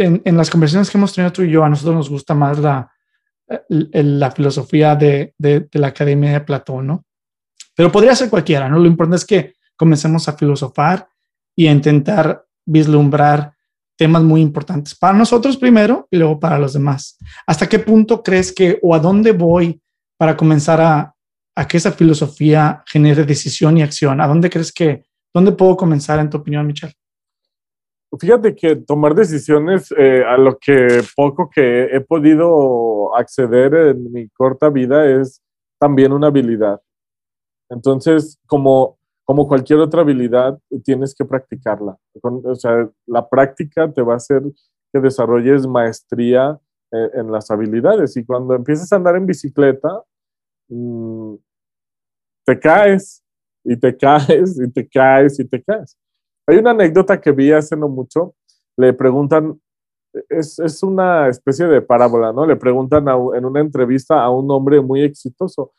en, 0.01 0.23
en 0.25 0.37
las 0.37 0.51
conversaciones 0.51 0.91
que 0.91 0.99
hemos 0.99 1.15
tenido 1.15 1.33
tú 1.33 1.43
y 1.43 1.51
yo, 1.51 1.65
a 1.65 1.69
nosotros 1.69 1.95
nos 1.95 2.11
gusta 2.11 2.35
más 2.35 2.59
la, 2.59 2.91
la 3.69 4.31
filosofía 4.31 4.95
de, 4.95 5.35
de, 5.39 5.69
la 5.73 5.89
Academia 5.89 6.33
de 6.33 6.41
Platón, 6.41 6.87
¿no? 6.87 7.05
Pero 7.75 7.91
podría 7.91 8.15
ser 8.15 8.31
cualquiera, 8.31 8.69
¿no? 8.69 8.79
Lo 8.79 8.87
importante 8.87 9.17
es 9.17 9.25
que 9.25 9.55
comencemos 9.77 10.29
a 10.29 10.35
filosofar 10.35 11.09
y 11.57 11.67
a 11.67 11.73
intentar 11.73 12.45
vislumbrar 12.65 13.55
temas 13.97 14.23
muy 14.23 14.41
importantes 14.41 14.95
para 14.95 15.17
nosotros 15.17 15.57
primero 15.57 16.07
y 16.11 16.17
luego 16.17 16.39
para 16.39 16.59
los 16.59 16.73
demás. 16.73 17.19
¿Hasta 17.47 17.69
qué 17.69 17.79
punto 17.79 18.23
crees 18.23 18.53
que 18.53 18.79
o 18.83 18.95
a 18.95 18.99
dónde 18.99 19.33
voy 19.33 19.81
para 20.17 20.37
comenzar 20.37 20.81
a, 20.81 21.15
a 21.55 21.69
que 21.69 21.77
esa 21.77 21.93
filosofía 21.93 22.83
genere 22.87 23.25
decisión 23.25 23.77
y 23.77 23.83
acción? 23.83 24.21
¿A 24.21 24.27
dónde 24.27 24.49
crees 24.49 24.73
que, 24.73 25.05
dónde 25.35 25.53
puedo 25.53 25.77
comenzar 25.77 26.19
en 26.19 26.31
tu 26.31 26.39
opinión, 26.39 26.67
Michelle? 26.67 26.95
Fíjate 28.19 28.57
que 28.57 28.75
tomar 28.75 29.15
decisiones 29.15 29.95
eh, 29.97 30.25
a 30.25 30.37
lo 30.37 30.59
que 30.59 31.03
poco 31.15 31.49
que 31.49 31.85
he 31.85 32.01
podido 32.01 33.17
acceder 33.17 33.73
en 33.75 34.13
mi 34.13 34.29
corta 34.31 34.69
vida 34.69 35.09
es 35.09 35.41
también 35.79 36.13
una 36.13 36.27
habilidad. 36.27 36.81
Entonces, 37.71 38.37
como, 38.47 38.99
como 39.25 39.47
cualquier 39.47 39.79
otra 39.79 40.01
habilidad, 40.01 40.59
tienes 40.83 41.15
que 41.15 41.25
practicarla. 41.25 41.97
O 42.21 42.55
sea, 42.57 42.91
la 43.07 43.29
práctica 43.29 43.91
te 43.93 44.03
va 44.03 44.15
a 44.15 44.17
hacer 44.17 44.43
que 44.93 45.01
desarrolles 45.01 45.67
maestría 45.69 46.59
eh, 46.93 47.11
en 47.15 47.31
las 47.31 47.49
habilidades. 47.53 48.17
Y 48.17 48.25
cuando 48.25 48.55
empieces 48.55 48.93
a 48.93 48.97
andar 48.97 49.15
en 49.15 49.27
bicicleta, 49.27 50.03
mm, 50.69 51.35
te 52.45 52.59
caes 52.59 53.23
y 53.65 53.77
te 53.77 53.97
caes 53.97 54.61
y 54.61 54.69
te 54.73 54.89
caes 54.89 55.39
y 55.39 55.45
te 55.45 55.63
caes. 55.63 55.97
Hay 56.47 56.57
una 56.59 56.71
anécdota 56.71 57.21
que 57.21 57.33
vi 57.33 57.53
hace 57.53 57.77
no 57.77 57.89
mucho. 57.89 58.35
Le 58.77 58.93
preguntan, 58.93 59.61
es, 60.29 60.59
es 60.59 60.83
una 60.83 61.29
especie 61.29 61.67
de 61.67 61.83
parábola, 61.83 62.33
¿no? 62.33 62.47
Le 62.47 62.57
preguntan 62.57 63.07
en 63.09 63.45
una 63.45 63.61
entrevista 63.61 64.23
a 64.23 64.31
un 64.31 64.51
hombre 64.51 64.81
muy 64.81 65.03
exitoso. 65.03 65.73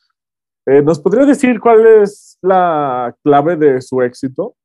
Eh, 0.65 0.81
¿Nos 0.81 0.99
podría 0.99 1.25
decir 1.25 1.59
cuál 1.59 1.85
es 1.85 2.37
la 2.41 3.15
clave 3.23 3.57
de 3.57 3.81
su 3.81 4.01
éxito? 4.01 4.55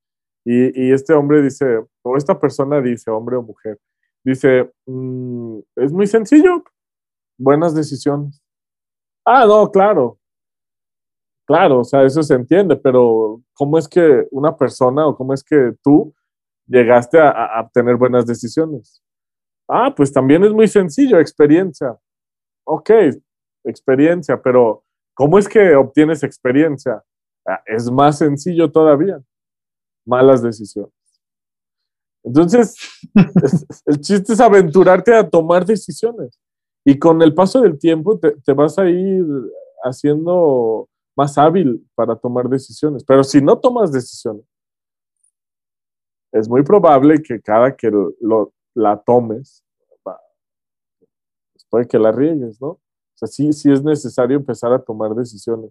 Y, 0.44 0.88
y, 0.88 0.92
este 0.92 1.12
hombre 1.12 1.42
dice, 1.42 1.84
o 2.02 2.16
esta 2.16 2.38
persona 2.38 2.80
dice, 2.80 3.10
hombre 3.10 3.36
o 3.36 3.42
mujer, 3.42 3.80
dice, 4.22 4.70
mm, 4.86 5.58
es 5.76 5.92
muy 5.92 6.06
sencillo, 6.06 6.62
buenas 7.36 7.74
decisiones. 7.74 8.40
Ah, 9.24 9.44
no, 9.44 9.72
claro, 9.72 10.18
Claro, 11.46 11.80
o 11.80 11.84
sea, 11.84 12.02
eso 12.02 12.24
se 12.24 12.34
entiende, 12.34 12.74
pero 12.74 13.40
¿cómo 13.54 13.78
es 13.78 13.86
que 13.86 14.26
una 14.32 14.56
persona 14.56 15.06
o 15.06 15.16
cómo 15.16 15.32
es 15.32 15.44
que 15.44 15.74
tú 15.82 16.12
llegaste 16.66 17.20
a, 17.20 17.60
obtener 17.64 17.94
buenas 17.96 18.26
decisiones? 18.26 19.00
Ah, 19.68 19.94
pues 19.96 20.12
también 20.12 20.42
es 20.42 20.50
muy 20.50 20.66
sencillo, 20.66 21.20
experiencia. 21.20 21.96
Ok, 22.64 22.90
experiencia, 23.64 24.42
pero 24.42 24.82
¿cómo 25.14 25.38
es 25.38 25.48
que 25.48 25.76
obtienes 25.76 26.24
experiencia? 26.24 27.04
Ah, 27.46 27.62
es 27.64 27.88
más 27.92 28.18
sencillo 28.18 28.72
todavía. 28.72 29.20
Malas 30.04 30.42
decisiones. 30.42 30.92
Entonces, 32.24 32.74
el 33.86 34.00
chiste 34.00 34.32
es 34.32 34.40
aventurarte 34.40 35.14
a 35.14 35.28
tomar 35.28 35.64
decisiones. 35.64 36.40
Y 36.84 36.98
con 36.98 37.22
el 37.22 37.34
paso 37.34 37.60
del 37.60 37.78
tiempo 37.78 38.18
te, 38.18 38.32
te 38.44 38.52
vas 38.52 38.76
a 38.78 38.88
ir 38.88 39.24
haciendo 39.84 40.88
más 41.16 41.38
hábil 41.38 41.84
para 41.94 42.14
tomar 42.14 42.48
decisiones. 42.48 43.02
Pero 43.04 43.24
si 43.24 43.40
no 43.40 43.58
tomas 43.58 43.90
decisiones, 43.90 44.44
es 46.32 46.48
muy 46.48 46.62
probable 46.62 47.22
que 47.22 47.40
cada 47.40 47.74
que 47.74 47.90
lo, 47.90 48.52
la 48.74 48.98
tomes, 49.02 49.64
pues 50.02 51.66
puede 51.70 51.88
que 51.88 51.98
la 51.98 52.12
riegues, 52.12 52.60
¿no? 52.60 52.68
O 52.68 53.18
sea, 53.18 53.26
sí, 53.28 53.52
sí 53.52 53.72
es 53.72 53.82
necesario 53.82 54.36
empezar 54.36 54.72
a 54.72 54.82
tomar 54.82 55.14
decisiones. 55.14 55.70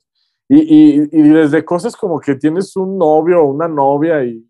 Y, 0.50 0.58
y, 0.58 1.10
y 1.12 1.30
desde 1.30 1.64
cosas 1.64 1.96
como 1.96 2.20
que 2.20 2.36
tienes 2.36 2.76
un 2.76 2.98
novio 2.98 3.42
o 3.42 3.52
una 3.52 3.68
novia 3.68 4.24
y, 4.24 4.48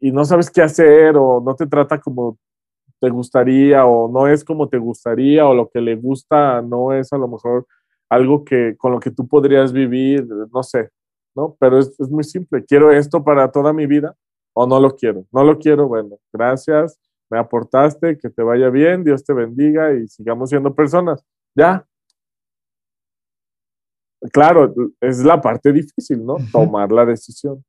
y 0.00 0.12
no 0.12 0.24
sabes 0.24 0.50
qué 0.50 0.62
hacer 0.62 1.16
o 1.16 1.40
no 1.40 1.54
te 1.54 1.66
trata 1.66 2.00
como 2.00 2.38
te 3.00 3.10
gustaría 3.10 3.84
o 3.84 4.08
no 4.08 4.28
es 4.28 4.44
como 4.44 4.68
te 4.68 4.78
gustaría 4.78 5.46
o 5.46 5.54
lo 5.54 5.68
que 5.68 5.80
le 5.80 5.96
gusta 5.96 6.62
no 6.62 6.92
es 6.92 7.12
a 7.12 7.18
lo 7.18 7.28
mejor 7.28 7.66
algo 8.12 8.44
que 8.44 8.76
con 8.76 8.92
lo 8.92 9.00
que 9.00 9.10
tú 9.10 9.26
podrías 9.26 9.72
vivir, 9.72 10.26
no 10.52 10.62
sé, 10.62 10.90
¿no? 11.34 11.56
Pero 11.58 11.78
es, 11.78 11.98
es 11.98 12.10
muy 12.10 12.24
simple, 12.24 12.62
quiero 12.62 12.90
esto 12.92 13.24
para 13.24 13.50
toda 13.50 13.72
mi 13.72 13.86
vida 13.86 14.14
o 14.54 14.66
no 14.66 14.78
lo 14.78 14.94
quiero, 14.94 15.24
no 15.32 15.42
lo 15.44 15.58
quiero, 15.58 15.88
bueno, 15.88 16.18
gracias, 16.30 17.00
me 17.30 17.38
aportaste, 17.38 18.18
que 18.18 18.28
te 18.28 18.42
vaya 18.42 18.68
bien, 18.68 19.02
Dios 19.02 19.24
te 19.24 19.32
bendiga 19.32 19.94
y 19.94 20.06
sigamos 20.08 20.50
siendo 20.50 20.74
personas, 20.74 21.24
ya. 21.54 21.86
Claro, 24.30 24.72
es 25.00 25.24
la 25.24 25.40
parte 25.40 25.72
difícil, 25.72 26.24
¿no? 26.24 26.36
Tomar 26.52 26.92
la 26.92 27.06
decisión. 27.06 27.64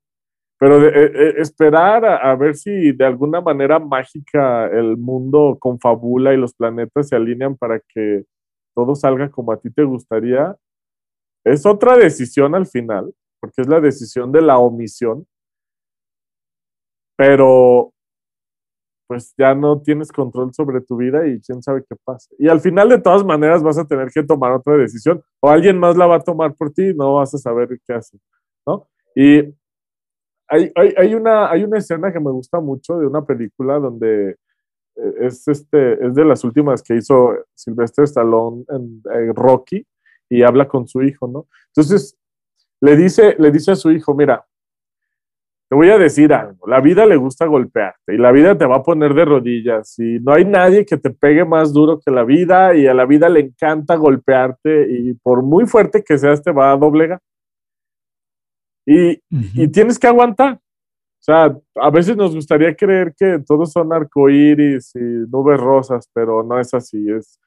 Pero 0.59 0.85
eh, 0.85 0.91
eh, 0.93 1.33
esperar 1.37 2.05
a, 2.05 2.17
a, 2.17 2.35
ver 2.35 2.55
si 2.55 2.91
de 2.91 3.05
alguna 3.05 3.41
manera 3.41 3.79
mágica 3.79 4.67
el 4.67 4.97
mundo 4.97 5.57
confabula 5.59 6.33
y 6.33 6.37
los 6.37 6.53
planetas 6.53 7.07
se 7.07 7.15
alinean 7.15 7.55
para 7.57 7.79
que 7.79 8.25
todo 8.75 8.95
salga 8.95 9.29
como 9.29 9.51
a 9.51 9.57
ti 9.57 9.69
te 9.71 9.83
gustaría, 9.83 10.57
es 11.43 11.65
otra 11.65 11.97
decisión 11.97 12.55
al 12.55 12.65
final, 12.65 13.13
porque 13.39 13.61
es 13.61 13.67
la 13.67 13.79
decisión 13.79 14.31
de 14.31 14.41
la 14.41 14.57
omisión, 14.57 15.27
pero 17.17 17.93
pues 19.07 19.33
ya 19.37 19.53
no 19.53 19.81
tienes 19.81 20.11
control 20.11 20.53
sobre 20.53 20.81
tu 20.81 20.97
vida 20.97 21.27
y 21.27 21.39
quién 21.41 21.61
sabe 21.61 21.83
qué 21.87 21.95
pasa. 22.03 22.29
Y 22.39 22.47
al 22.47 22.59
final 22.61 22.89
de 22.89 22.99
todas 22.99 23.23
maneras 23.23 23.61
vas 23.61 23.77
a 23.77 23.85
tener 23.85 24.09
que 24.09 24.23
tomar 24.23 24.51
otra 24.53 24.77
decisión 24.77 25.21
o 25.41 25.49
alguien 25.49 25.77
más 25.77 25.95
la 25.97 26.07
va 26.07 26.15
a 26.15 26.19
tomar 26.19 26.55
por 26.55 26.71
ti 26.71 26.89
y 26.89 26.93
no 26.93 27.15
vas 27.15 27.33
a 27.35 27.37
saber 27.37 27.79
qué 27.85 27.93
hacer, 27.93 28.19
¿no? 28.65 28.87
Y 29.15 29.53
hay, 30.47 30.71
hay, 30.75 30.93
hay, 30.97 31.13
una, 31.15 31.49
hay 31.51 31.63
una 31.63 31.77
escena 31.77 32.11
que 32.11 32.19
me 32.19 32.31
gusta 32.31 32.59
mucho 32.59 32.97
de 32.97 33.05
una 33.07 33.25
película 33.25 33.77
donde 33.77 34.37
es, 34.95 35.47
este, 35.47 36.05
es 36.05 36.13
de 36.13 36.25
las 36.25 36.43
últimas 36.43 36.83
que 36.83 36.95
hizo 36.95 37.33
Sylvester 37.53 38.03
Stallone 38.05 38.65
en, 38.69 39.01
Rocky 39.35 39.85
y 40.29 40.43
habla 40.43 40.67
con 40.67 40.87
su 40.87 41.01
hijo, 41.03 41.27
¿no? 41.27 41.47
Entonces, 41.67 42.17
le 42.81 42.95
dice, 42.95 43.35
le 43.39 43.51
dice 43.51 43.71
a 43.71 43.75
su 43.75 43.91
hijo, 43.91 44.13
mira, 44.13 44.45
te 45.69 45.75
voy 45.75 45.89
a 45.89 45.97
decir 45.97 46.33
algo, 46.33 46.67
la 46.67 46.81
vida 46.81 47.05
le 47.05 47.15
gusta 47.15 47.45
golpearte 47.45 48.13
y 48.13 48.17
la 48.17 48.31
vida 48.31 48.57
te 48.57 48.65
va 48.65 48.77
a 48.77 48.83
poner 48.83 49.13
de 49.13 49.25
rodillas 49.25 49.97
y 49.97 50.19
no 50.19 50.33
hay 50.33 50.45
nadie 50.45 50.85
que 50.85 50.97
te 50.97 51.09
pegue 51.09 51.45
más 51.45 51.73
duro 51.73 51.99
que 51.99 52.11
la 52.11 52.23
vida 52.23 52.75
y 52.75 52.85
a 52.85 52.93
la 52.93 53.05
vida 53.05 53.29
le 53.29 53.39
encanta 53.39 53.95
golpearte 53.95 54.87
y 54.89 55.13
por 55.13 55.41
muy 55.41 55.65
fuerte 55.65 56.03
que 56.03 56.17
seas 56.17 56.43
te 56.43 56.51
va 56.51 56.71
a 56.71 56.77
doblegar. 56.77 57.19
Y, 58.85 59.21
y 59.29 59.67
tienes 59.69 59.97
que 59.97 60.07
aguantar. 60.07 60.59
O 61.23 61.25
sea, 61.25 61.57
a 61.75 61.89
veces 61.89 62.17
nos 62.17 62.35
gustaría 62.35 62.75
creer 62.75 63.15
que 63.17 63.39
todos 63.47 63.71
son 63.71 63.93
arcoíris 63.93 64.93
y 64.93 64.99
nubes 64.99 65.57
rosas, 65.57 66.09
pero 66.13 66.43
no 66.43 66.59
es 66.59 66.73
así. 66.73 67.09
Es, 67.09 67.39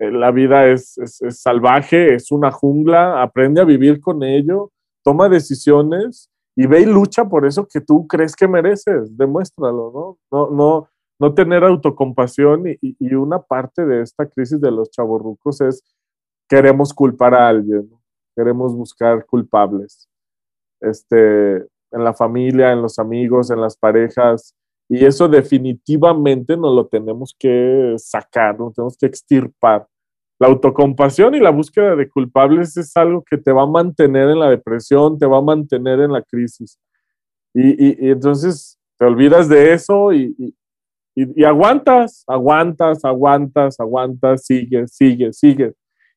eh, 0.00 0.10
la 0.10 0.32
vida 0.32 0.66
es, 0.66 0.98
es, 0.98 1.22
es 1.22 1.40
salvaje, 1.40 2.16
es 2.16 2.32
una 2.32 2.50
jungla, 2.50 3.22
aprende 3.22 3.60
a 3.60 3.64
vivir 3.64 4.00
con 4.00 4.24
ello, 4.24 4.72
toma 5.04 5.28
decisiones 5.28 6.28
y 6.56 6.66
ve 6.66 6.80
y 6.80 6.86
lucha 6.86 7.24
por 7.24 7.46
eso 7.46 7.68
que 7.72 7.80
tú 7.80 8.08
crees 8.08 8.34
que 8.34 8.48
mereces, 8.48 9.16
demuéstralo, 9.16 9.92
¿no? 9.94 10.18
No, 10.32 10.50
no, 10.50 10.88
no 11.20 11.32
tener 11.32 11.62
autocompasión 11.62 12.66
y, 12.66 12.78
y 12.80 13.14
una 13.14 13.40
parte 13.40 13.86
de 13.86 14.02
esta 14.02 14.26
crisis 14.26 14.60
de 14.60 14.72
los 14.72 14.90
chavorrucos 14.90 15.60
es 15.60 15.84
queremos 16.48 16.92
culpar 16.92 17.34
a 17.34 17.46
alguien, 17.46 17.88
queremos 18.34 18.74
buscar 18.74 19.24
culpables, 19.24 20.08
este, 20.80 21.64
en 22.00 22.04
la 22.04 22.14
familia, 22.14 22.72
en 22.72 22.82
los 22.82 22.98
amigos, 22.98 23.50
en 23.50 23.60
las 23.60 23.76
parejas, 23.76 24.54
y 24.90 25.04
eso 25.04 25.28
definitivamente 25.28 26.56
no 26.56 26.74
lo 26.74 26.88
tenemos 26.88 27.32
que 27.38 27.94
sacar, 27.96 28.58
no 28.58 28.72
tenemos 28.74 28.96
que 28.98 29.06
extirpar. 29.06 29.86
La 30.40 30.48
autocompasión 30.48 31.34
y 31.36 31.38
la 31.38 31.50
búsqueda 31.50 31.94
de 31.94 32.08
culpables 32.08 32.76
es 32.76 32.96
algo 32.96 33.22
que 33.22 33.38
te 33.38 33.52
va 33.52 33.62
a 33.62 33.66
mantener 33.66 34.30
en 34.30 34.40
la 34.40 34.50
depresión, 34.50 35.16
te 35.16 35.26
va 35.26 35.38
a 35.38 35.42
mantener 35.42 36.00
en 36.00 36.12
la 36.12 36.22
crisis. 36.22 36.80
Y, 37.54 38.08
entonces 38.10 38.80
te 38.98 39.04
olvidas 39.04 39.48
de 39.48 39.74
eso 39.74 40.12
y, 40.12 40.34
y, 41.14 41.44
aguantas, 41.44 42.24
aguantas, 42.26 43.04
aguantas, 43.04 43.78
aguantas, 43.78 44.44
sigue, 44.44 44.88
sigue, 44.88 45.32
sigue. 45.32 45.74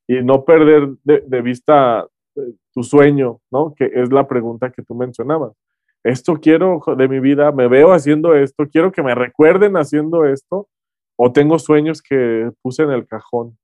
Y 0.07 0.23
no 0.23 0.45
perder 0.45 0.95
de, 1.03 1.41
vista 1.43 2.07
eh, 2.35 2.55
tu 2.73 2.81
sueño, 2.81 3.39
¿no? 3.51 3.75
Que 3.75 3.91
es 3.93 4.11
la 4.11 4.27
pregunta 4.27 4.71
que 4.71 4.81
tú 4.81 4.95
mencionabas. 4.95 5.51
Esto 6.03 6.35
quiero 6.35 6.81
de 6.97 7.07
mi 7.07 7.19
vida, 7.19 7.51
me 7.51 7.67
veo 7.67 7.93
haciendo 7.93 8.35
esto, 8.35 8.67
quiero 8.69 8.91
que 8.91 9.01
me 9.01 9.15
recuerden 9.15 9.77
haciendo 9.77 10.25
esto, 10.25 10.67
o 11.15 11.31
tengo 11.31 11.59
sueños 11.59 12.01
que 12.01 12.51
puse 12.61 12.83
en 12.83 12.91
el 12.91 13.07
cajón. 13.07 13.57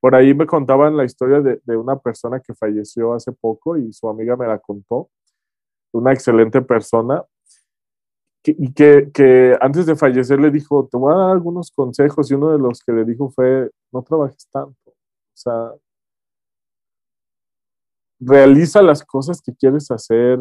Por 0.00 0.14
ahí 0.14 0.34
me 0.34 0.46
contaban 0.46 0.98
la 0.98 1.04
historia 1.04 1.40
de, 1.40 1.76
una 1.78 1.98
persona 1.98 2.38
que 2.38 2.54
falleció 2.54 3.14
hace 3.14 3.32
poco 3.32 3.78
y 3.78 3.90
su 3.92 4.06
amiga 4.06 4.36
me 4.36 4.46
la 4.46 4.58
contó, 4.58 5.08
una 5.92 6.12
excelente 6.12 6.60
persona, 6.60 7.24
y 8.44 8.72
que, 8.74 9.56
antes 9.62 9.86
de 9.86 9.96
fallecer 9.96 10.38
le 10.38 10.50
dijo, 10.50 10.86
te 10.90 10.98
voy 10.98 11.14
a 11.14 11.16
dar 11.16 11.30
algunos 11.30 11.70
consejos 11.70 12.30
y 12.30 12.34
uno 12.34 12.52
de 12.52 12.58
los 12.58 12.82
que 12.82 12.92
le 12.92 13.04
dijo 13.06 13.30
fue, 13.30 13.70
no 13.92 14.02
trabajes 14.02 14.46
tanto, 14.50 14.90
o 14.90 14.92
sea, 15.32 15.72
realiza 18.20 18.82
las 18.82 19.02
cosas 19.04 19.40
que 19.40 19.54
quieres 19.54 19.90
hacer. 19.90 20.38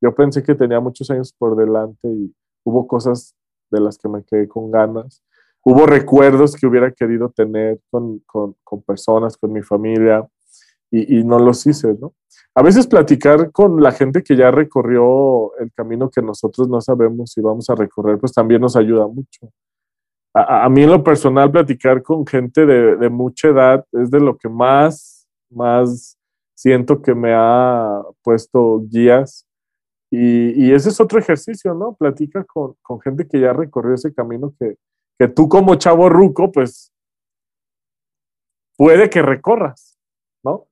Yo 0.00 0.14
pensé 0.14 0.42
que 0.42 0.54
tenía 0.54 0.80
muchos 0.80 1.10
años 1.10 1.32
por 1.36 1.56
delante 1.56 2.08
y 2.08 2.34
hubo 2.64 2.86
cosas 2.86 3.34
de 3.70 3.80
las 3.80 3.98
que 3.98 4.08
me 4.08 4.22
quedé 4.24 4.48
con 4.48 4.70
ganas 4.70 5.22
hubo 5.68 5.86
recuerdos 5.86 6.56
que 6.56 6.66
hubiera 6.66 6.90
querido 6.92 7.30
tener 7.30 7.78
con, 7.90 8.20
con, 8.20 8.54
con 8.64 8.82
personas, 8.82 9.36
con 9.36 9.52
mi 9.52 9.62
familia, 9.62 10.26
y, 10.90 11.18
y, 11.18 11.24
no 11.24 11.38
los 11.38 11.66
hice, 11.66 11.94
¿no? 12.00 12.14
A 12.54 12.62
veces 12.62 12.86
platicar 12.86 13.52
con 13.52 13.82
la 13.82 13.92
gente 13.92 14.22
que 14.22 14.34
ya 14.34 14.50
recorrió 14.50 15.54
el 15.58 15.70
camino 15.74 16.08
que 16.08 16.22
nosotros 16.22 16.66
no 16.66 16.80
sabemos 16.80 17.32
si 17.32 17.42
vamos 17.42 17.68
a 17.68 17.74
recorrer, 17.74 18.18
pues 18.18 18.32
también 18.32 18.62
nos 18.62 18.74
ayuda 18.74 19.06
mucho. 19.06 19.52
A, 20.32 20.64
a 20.64 20.68
mí 20.70 20.84
en 20.84 20.90
lo 20.90 21.04
personal, 21.04 21.50
platicar 21.50 22.02
con 22.02 22.26
gente 22.26 22.64
de, 22.64 22.96
de, 22.96 23.10
mucha 23.10 23.48
edad 23.48 23.84
es 23.92 24.10
de 24.10 24.20
lo 24.20 24.38
que 24.38 24.48
más, 24.48 25.28
más 25.50 26.16
siento 26.54 27.02
que 27.02 27.14
me 27.14 27.34
ha 27.34 28.00
puesto 28.22 28.82
guías. 28.88 29.46
Y, 30.10 30.66
y 30.66 30.72
ese 30.72 30.88
es 30.88 31.00
otro 31.00 31.18
ejercicio, 31.18 31.74
¿no? 31.74 31.94
Platica 31.94 32.44
con, 32.44 32.74
con 32.82 33.00
gente 33.00 33.28
que 33.28 33.40
ya 33.40 33.52
recorrió 33.52 33.94
ese 33.94 34.14
camino 34.14 34.54
que, 34.58 34.76
que 35.18 35.28
tú 35.28 35.48
como 35.48 35.74
chavo 35.74 36.08
ruco, 36.08 36.50
pues 36.50 36.92
puede 38.76 39.10
que 39.10 39.20
recorras, 39.22 39.98
¿no? 40.42 40.68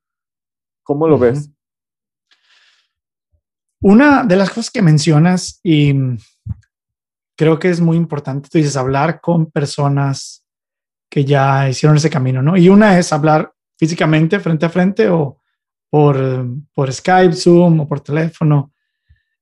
¿Cómo 0.84 1.08
lo 1.08 1.18
ves? 1.18 1.50
Una 3.80 4.24
de 4.24 4.36
las 4.36 4.48
cosas 4.48 4.70
que 4.70 4.80
mencionas 4.80 5.60
y 5.62 5.92
creo 7.36 7.58
que 7.58 7.68
es 7.68 7.80
muy 7.80 7.96
importante, 7.96 8.48
tú 8.48 8.58
dices 8.58 8.76
hablar 8.76 9.20
con 9.20 9.46
personas 9.46 10.44
que 11.10 11.24
ya 11.24 11.68
hicieron 11.68 11.96
ese 11.96 12.10
camino, 12.10 12.42
¿no? 12.42 12.56
Y 12.56 12.68
una 12.68 12.98
es 12.98 13.12
hablar 13.12 13.52
físicamente, 13.76 14.40
frente 14.40 14.66
a 14.66 14.70
frente 14.70 15.08
o 15.08 15.40
por, 15.90 16.16
por 16.72 16.92
Skype, 16.92 17.34
Zoom 17.34 17.80
o 17.80 17.88
por 17.88 18.00
teléfono. 18.00 18.72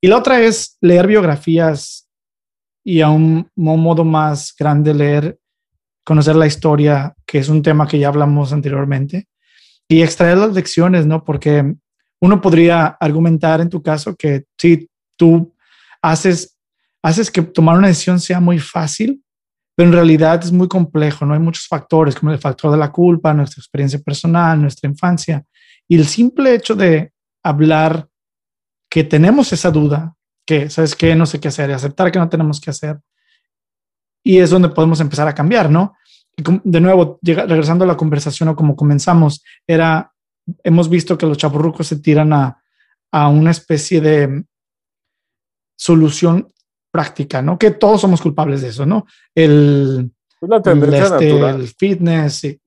Y 0.05 0.07
la 0.07 0.17
otra 0.17 0.39
es 0.39 0.77
leer 0.81 1.07
biografías 1.07 2.07
y 2.83 3.01
a 3.01 3.09
un, 3.09 3.49
modo 3.55 4.05
más 4.05 4.53
grande 4.55 4.93
leer, 4.93 5.39
conocer 6.03 6.35
la 6.35 6.45
historia, 6.45 7.15
que 7.25 7.39
es 7.39 7.49
un 7.49 7.63
tema 7.63 7.87
que 7.87 7.97
ya 7.97 8.09
hablamos 8.09 8.53
anteriormente, 8.53 9.27
y 9.87 10.03
extraer 10.03 10.37
las 10.37 10.53
lecciones, 10.53 11.07
¿no? 11.07 11.23
Porque 11.23 11.73
uno 12.21 12.39
podría 12.39 12.85
argumentar 12.85 13.61
en 13.61 13.69
tu 13.71 13.81
caso 13.81 14.15
que 14.15 14.43
si 14.59 14.87
tú 15.17 15.55
haces, 16.03 16.55
haces 17.01 17.31
que 17.31 17.41
tomar 17.41 17.75
una 17.75 17.87
decisión 17.87 18.19
sea 18.19 18.39
muy 18.39 18.59
fácil, 18.59 19.23
pero 19.75 19.89
en 19.89 19.95
realidad 19.95 20.39
es 20.43 20.51
muy 20.51 20.67
complejo, 20.67 21.25
¿no? 21.25 21.33
Hay 21.33 21.39
muchos 21.39 21.65
factores, 21.67 22.13
como 22.13 22.31
el 22.31 22.37
factor 22.37 22.69
de 22.69 22.77
la 22.77 22.91
culpa, 22.91 23.33
nuestra 23.33 23.59
experiencia 23.59 23.97
personal, 23.97 24.61
nuestra 24.61 24.87
infancia, 24.87 25.43
y 25.87 25.95
el 25.95 26.05
simple 26.05 26.53
hecho 26.53 26.75
de 26.75 27.11
hablar 27.41 28.07
que 28.95 29.03
tenemos 29.03 29.51
esa 29.51 29.71
duda, 29.71 30.15
que, 30.47 30.69
¿sabes 30.69 30.95
qué? 30.95 31.15
No 31.15 31.25
sé 31.25 31.41
qué 31.41 31.49
hacer 31.49 31.69
y 31.69 31.73
aceptar 31.73 32.13
que 32.13 32.17
no 32.17 32.29
tenemos 32.29 32.61
que 32.61 32.69
hacer. 32.69 32.97
Y 34.23 34.37
es 34.37 34.51
donde 34.51 34.69
podemos 34.69 35.01
empezar 35.01 35.27
a 35.27 35.35
cambiar, 35.35 35.69
¿no? 35.69 35.97
Y 36.37 36.43
de 36.63 36.79
nuevo, 36.79 37.19
regresando 37.21 37.83
a 37.83 37.87
la 37.87 37.97
conversación 37.97 38.47
o 38.47 38.55
como 38.55 38.73
comenzamos, 38.73 39.43
era, 39.67 40.13
hemos 40.63 40.87
visto 40.87 41.17
que 41.17 41.25
los 41.25 41.37
chaburrucos 41.37 41.87
se 41.87 41.97
tiran 41.97 42.31
a, 42.31 42.63
a 43.11 43.27
una 43.27 43.51
especie 43.51 43.99
de 43.99 44.45
solución 45.77 46.53
práctica, 46.89 47.41
¿no? 47.41 47.59
Que 47.59 47.71
todos 47.71 47.99
somos 47.99 48.21
culpables 48.21 48.61
de 48.61 48.69
eso, 48.69 48.85
¿no? 48.85 49.05
El, 49.35 50.09
este, 50.41 51.31
el 51.31 51.67
fitness. 51.67 52.33
Sí. 52.33 52.61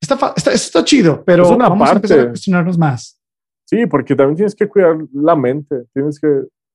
Está, 0.00 0.32
está, 0.34 0.52
está, 0.52 0.82
chido, 0.86 1.22
pero 1.22 1.50
una 1.50 1.68
vamos 1.68 1.86
parte. 1.86 1.92
a 1.92 1.96
empezar 1.96 2.20
a 2.20 2.28
cuestionarnos 2.30 2.78
más. 2.78 3.20
Sí, 3.64 3.86
porque 3.86 4.14
también 4.14 4.36
tienes 4.36 4.54
que 4.54 4.68
cuidar 4.68 4.96
la 5.12 5.36
mente, 5.36 5.84
tienes 5.92 6.20
que 6.20 6.28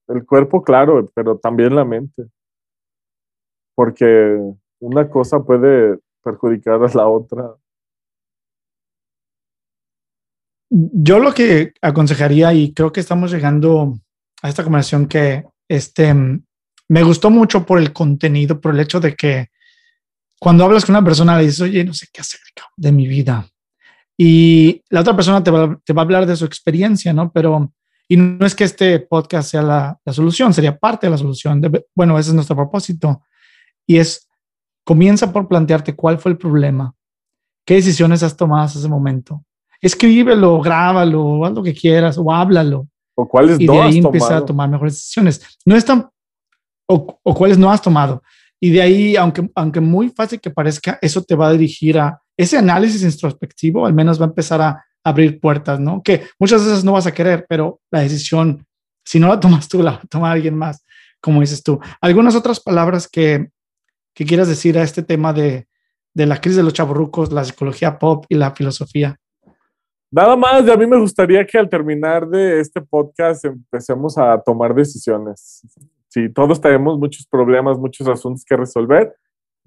el 0.08 0.26
cuerpo, 0.26 0.62
claro, 0.62 1.08
pero 1.14 1.38
también 1.38 1.74
la 1.74 1.84
mente. 1.84 2.26
Porque 3.76 4.36
una 4.80 5.08
cosa 5.08 5.40
puede 5.40 5.98
perjudicar 6.22 6.82
a 6.82 6.94
la 6.94 7.08
otra. 7.08 7.54
Yo 10.68 11.18
lo 11.18 11.32
que 11.32 11.72
aconsejaría, 11.80 12.52
y 12.52 12.72
creo 12.72 12.92
que 12.92 13.00
estamos 13.00 13.32
llegando 13.32 13.94
a 14.42 14.48
esta 14.48 14.64
conversación 14.64 15.06
que 15.06 15.44
este, 15.68 16.14
me 16.88 17.02
gustó 17.02 17.30
mucho 17.30 17.64
por 17.64 17.78
el 17.78 17.92
contenido, 17.92 18.60
por 18.60 18.74
el 18.74 18.80
hecho 18.80 19.00
de 19.00 19.14
que 19.14 19.48
cuando 20.40 20.64
hablas 20.64 20.84
con 20.84 20.96
una 20.96 21.04
persona 21.04 21.36
le 21.36 21.44
dices, 21.44 21.60
oye, 21.60 21.84
no 21.84 21.94
sé 21.94 22.06
qué 22.12 22.20
hacer 22.20 22.40
de 22.76 22.92
mi 22.92 23.06
vida. 23.06 23.46
Y 24.22 24.82
la 24.90 25.00
otra 25.00 25.16
persona 25.16 25.42
te 25.42 25.50
va, 25.50 25.80
te 25.82 25.94
va 25.94 26.02
a 26.02 26.04
hablar 26.04 26.26
de 26.26 26.36
su 26.36 26.44
experiencia, 26.44 27.10
¿no? 27.10 27.32
Pero 27.32 27.72
y 28.06 28.18
no 28.18 28.44
es 28.44 28.54
que 28.54 28.64
este 28.64 29.00
podcast 29.00 29.50
sea 29.50 29.62
la, 29.62 29.98
solución, 30.12 30.52
sería 30.52 30.76
parte 30.76 31.06
de 31.06 31.12
la 31.12 31.16
solución. 31.16 31.62
bueno, 31.94 32.18
ese 32.18 32.28
es 32.28 32.34
nuestro 32.34 32.54
propósito. 32.54 33.22
Y 33.86 33.96
es, 33.96 34.28
comienza 34.84 35.32
por 35.32 35.48
plantearte 35.48 35.96
cuál 35.96 36.18
fue 36.18 36.32
el 36.32 36.36
problema, 36.36 36.94
qué 37.64 37.76
decisiones 37.76 38.22
has 38.22 38.36
tomado 38.36 38.64
hasta 38.64 38.78
ese 38.78 38.88
momento. 38.88 39.42
Escríbelo, 39.80 40.60
grábalo, 40.60 41.46
haz 41.46 41.52
lo 41.54 41.62
que 41.62 41.72
quieras 41.72 42.18
o 42.18 42.30
háblalo. 42.30 42.88
O 43.14 43.26
cuáles 43.26 43.58
y 43.58 43.66
de 43.66 43.80
ahí 43.80 43.98
empieza 43.98 44.36
a 44.36 44.44
tomar 44.44 44.68
mejores 44.68 44.96
decisiones. 44.96 45.58
No 45.64 45.76
es 45.76 45.84
tan, 45.86 46.10
o, 46.86 47.18
o 47.22 47.34
cuáles 47.34 47.56
no 47.56 47.70
has 47.70 47.80
tomado. 47.80 48.22
Y 48.60 48.68
de 48.68 48.82
ahí, 48.82 49.16
aunque, 49.16 49.48
aunque 49.54 49.80
muy 49.80 50.10
fácil 50.10 50.38
que 50.40 50.50
parezca, 50.50 50.98
eso 51.00 51.22
te 51.22 51.34
va 51.34 51.48
a 51.48 51.52
dirigir 51.52 51.98
a 51.98 52.19
ese 52.42 52.56
análisis 52.56 53.02
introspectivo, 53.02 53.84
al 53.84 53.92
menos 53.92 54.18
va 54.18 54.24
a 54.24 54.28
empezar 54.28 54.62
a 54.62 54.84
abrir 55.04 55.38
puertas, 55.40 55.78
¿no? 55.78 56.02
Que 56.02 56.22
muchas 56.38 56.64
veces 56.64 56.84
no 56.84 56.92
vas 56.92 57.06
a 57.06 57.12
querer, 57.12 57.44
pero 57.46 57.80
la 57.90 58.00
decisión, 58.00 58.66
si 59.04 59.20
no 59.20 59.28
la 59.28 59.38
tomas 59.38 59.68
tú, 59.68 59.82
la 59.82 60.00
toma 60.08 60.32
alguien 60.32 60.56
más, 60.56 60.82
como 61.20 61.40
dices 61.40 61.62
tú. 61.62 61.78
¿Algunas 62.00 62.34
otras 62.34 62.58
palabras 62.58 63.08
que, 63.08 63.50
que 64.14 64.24
quieras 64.24 64.48
decir 64.48 64.78
a 64.78 64.82
este 64.82 65.02
tema 65.02 65.34
de, 65.34 65.66
de 66.14 66.26
la 66.26 66.40
crisis 66.40 66.56
de 66.56 66.62
los 66.62 66.72
chaburrucos, 66.72 67.30
la 67.30 67.44
psicología 67.44 67.98
pop 67.98 68.24
y 68.30 68.36
la 68.36 68.52
filosofía? 68.52 69.18
Nada 70.10 70.34
más, 70.34 70.66
a 70.66 70.76
mí 70.76 70.86
me 70.86 70.98
gustaría 70.98 71.46
que 71.46 71.58
al 71.58 71.68
terminar 71.68 72.26
de 72.26 72.58
este 72.58 72.80
podcast 72.80 73.44
empecemos 73.44 74.16
a 74.16 74.40
tomar 74.40 74.74
decisiones. 74.74 75.62
Si 76.08 76.32
todos 76.32 76.58
tenemos 76.58 76.98
muchos 76.98 77.26
problemas, 77.26 77.78
muchos 77.78 78.08
asuntos 78.08 78.44
que 78.44 78.56
resolver, 78.56 79.14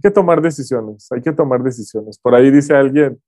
que 0.01 0.11
tomar 0.11 0.41
decisiones, 0.41 1.07
hay 1.11 1.21
que 1.21 1.31
tomar 1.31 1.63
decisiones. 1.63 2.17
Por 2.19 2.35
ahí 2.35 2.51
dice 2.51 2.75
alguien, 2.75 3.21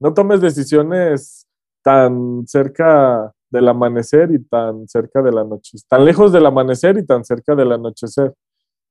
no 0.00 0.14
tomes 0.14 0.40
decisiones 0.40 1.46
tan 1.82 2.46
cerca 2.46 3.32
del 3.50 3.68
amanecer 3.68 4.30
y 4.32 4.38
tan 4.44 4.86
cerca 4.88 5.22
de 5.22 5.32
la 5.32 5.44
noche, 5.44 5.78
tan 5.88 6.04
lejos 6.04 6.32
del 6.32 6.46
amanecer 6.46 6.98
y 6.98 7.06
tan 7.06 7.24
cerca 7.24 7.54
del 7.54 7.72
anochecer. 7.72 8.34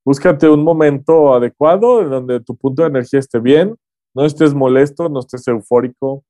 Búscate 0.03 0.49
un 0.49 0.63
momento 0.63 1.33
adecuado 1.33 2.01
en 2.01 2.09
donde 2.09 2.39
tu 2.39 2.55
punto 2.55 2.81
de 2.81 2.89
energía 2.89 3.19
esté 3.19 3.39
bien, 3.39 3.75
no 4.15 4.25
estés 4.25 4.53
molesto, 4.53 5.09
no 5.09 5.19
estés 5.19 5.47
eufórico, 5.47 6.23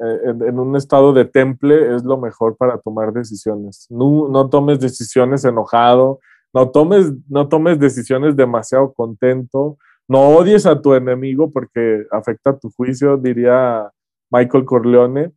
eh, 0.00 0.20
en, 0.24 0.58
un 0.58 0.74
estado 0.74 1.12
de 1.12 1.24
temple 1.24 1.94
es 1.94 2.02
lo 2.02 2.18
mejor 2.18 2.56
para 2.56 2.78
tomar 2.78 3.12
decisiones. 3.12 3.86
No, 3.90 4.28
no, 4.28 4.48
tomes 4.48 4.80
decisiones 4.80 5.44
enojado, 5.44 6.18
no 6.52 6.70
tomes, 6.70 7.12
no 7.28 7.48
tomes 7.48 7.78
decisiones 7.78 8.34
demasiado 8.34 8.92
contento, 8.92 9.78
no 10.08 10.28
odies 10.28 10.66
a 10.66 10.80
tu 10.80 10.94
enemigo 10.94 11.50
porque 11.50 12.04
afecta 12.10 12.58
tu 12.58 12.70
juicio, 12.70 13.16
diría 13.16 13.90
Michael 14.30 14.64
Corleone. 14.64 15.32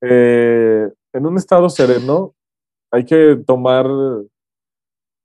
Eh, 0.00 0.88
en 1.12 1.26
un 1.26 1.36
estado 1.36 1.68
sereno 1.68 2.34
hay 2.90 3.04
que 3.04 3.42
tomar 3.46 3.86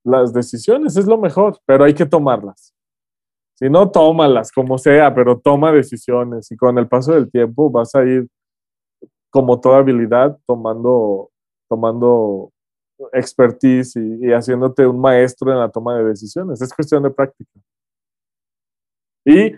las 0.04 0.34
decisiones, 0.34 0.98
es 0.98 1.06
lo 1.06 1.18
mejor, 1.18 1.60
pero 1.66 1.84
hay 1.84 1.94
que 1.94 2.06
tomarlas. 2.06 2.74
Si 3.56 3.70
no, 3.70 3.92
tómalas 3.92 4.52
como 4.52 4.78
sea, 4.78 5.14
pero 5.14 5.40
toma 5.40 5.72
decisiones 5.72 6.52
y 6.52 6.58
con 6.58 6.78
el 6.80 6.88
paso 6.88 7.14
del 7.14 7.30
tiempo 7.30 7.70
vas 7.70 7.94
a 7.94 8.04
ir 8.04 8.28
como 9.30 9.60
toda 9.60 9.78
habilidad, 9.78 10.38
tomando, 10.48 11.30
tomando 11.70 12.52
expertise 13.14 13.96
y, 13.96 14.32
haciéndote 14.32 14.86
un 14.86 15.00
maestro 15.00 15.52
en 15.52 15.60
la 15.60 15.70
toma 15.70 15.98
de 15.98 16.06
decisiones. 16.06 16.62
Es 16.62 16.74
cuestión 16.74 17.04
de 17.04 17.12
práctica. 17.12 17.52
Y 19.26 19.54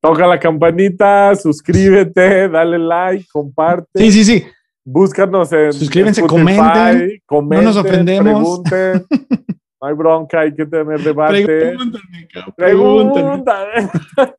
toca 0.00 0.26
la 0.26 0.38
campanita, 0.38 1.34
suscríbete, 1.36 2.48
dale 2.48 2.78
like, 2.78 3.26
comparte. 3.32 3.98
Sí, 4.00 4.12
sí, 4.12 4.24
sí. 4.24 4.46
Búscanos 4.84 5.52
en 5.52 5.72
Suscríbense, 5.72 6.22
comenten, 6.26 7.20
no 7.30 7.62
nos 7.62 7.76
ofendemos. 7.76 8.60
Pregunten. 8.68 9.06
No 9.80 9.88
hay 9.88 9.94
bronca, 9.94 10.40
hay 10.42 10.54
que 10.54 10.64
tener 10.64 11.00
debate. 11.00 11.44
Pregúntame, 11.44 12.28
Pregúntame. 12.56 13.90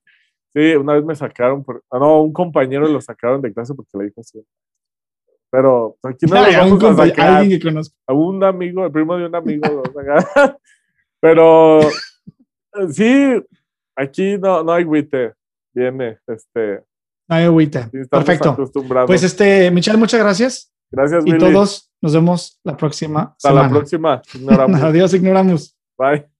Sí, 0.56 0.76
una 0.76 0.94
vez 0.94 1.04
me 1.04 1.16
sacaron, 1.16 1.64
por, 1.64 1.84
ah, 1.90 1.98
no, 1.98 2.22
un 2.22 2.32
compañero 2.32 2.88
lo 2.88 3.02
sacaron 3.02 3.42
de 3.42 3.52
clase 3.52 3.74
porque 3.74 3.98
le 3.98 4.04
dijo 4.06 4.22
así. 4.22 4.40
Pero 5.50 5.98
aquí 6.04 6.28
no 6.28 6.36
lo 6.52 6.58
vamos 6.58 6.84
a 6.84 7.08
sacar. 7.08 7.30
Alguien 7.38 7.60
que 7.60 7.66
conozco. 7.66 7.96
A 8.06 8.14
un 8.14 8.44
amigo, 8.44 8.86
el 8.86 8.92
primo 8.92 9.18
de 9.18 9.26
un 9.26 9.36
amigo 9.36 9.68
lo 9.68 9.84
sacaron. 9.92 10.58
Pero 11.20 11.80
sí, 12.92 13.42
aquí 13.96 14.38
no, 14.38 14.64
no 14.64 14.74
hay 14.74 14.84
agüite. 14.84 15.34
Viene, 15.74 16.20
este. 16.28 16.84
No 17.28 17.36
hay 17.36 17.46
agüite. 17.46 17.90
Perfecto. 18.10 18.56
Pues 19.08 19.24
este, 19.24 19.72
Michelle, 19.72 19.98
muchas 19.98 20.20
gracias. 20.20 20.74
Gracias, 20.92 21.24
Y 21.26 21.38
todos 21.38 21.92
nos 22.02 22.14
vemos 22.14 22.60
la 22.64 22.78
próxima 22.78 23.34
Hasta 23.36 23.52
la 23.52 23.68
próxima. 23.68 24.22
Ignoramos. 24.36 24.82
Adiós, 24.82 25.14
ignoramos. 25.14 25.76
Bye. 25.98 26.33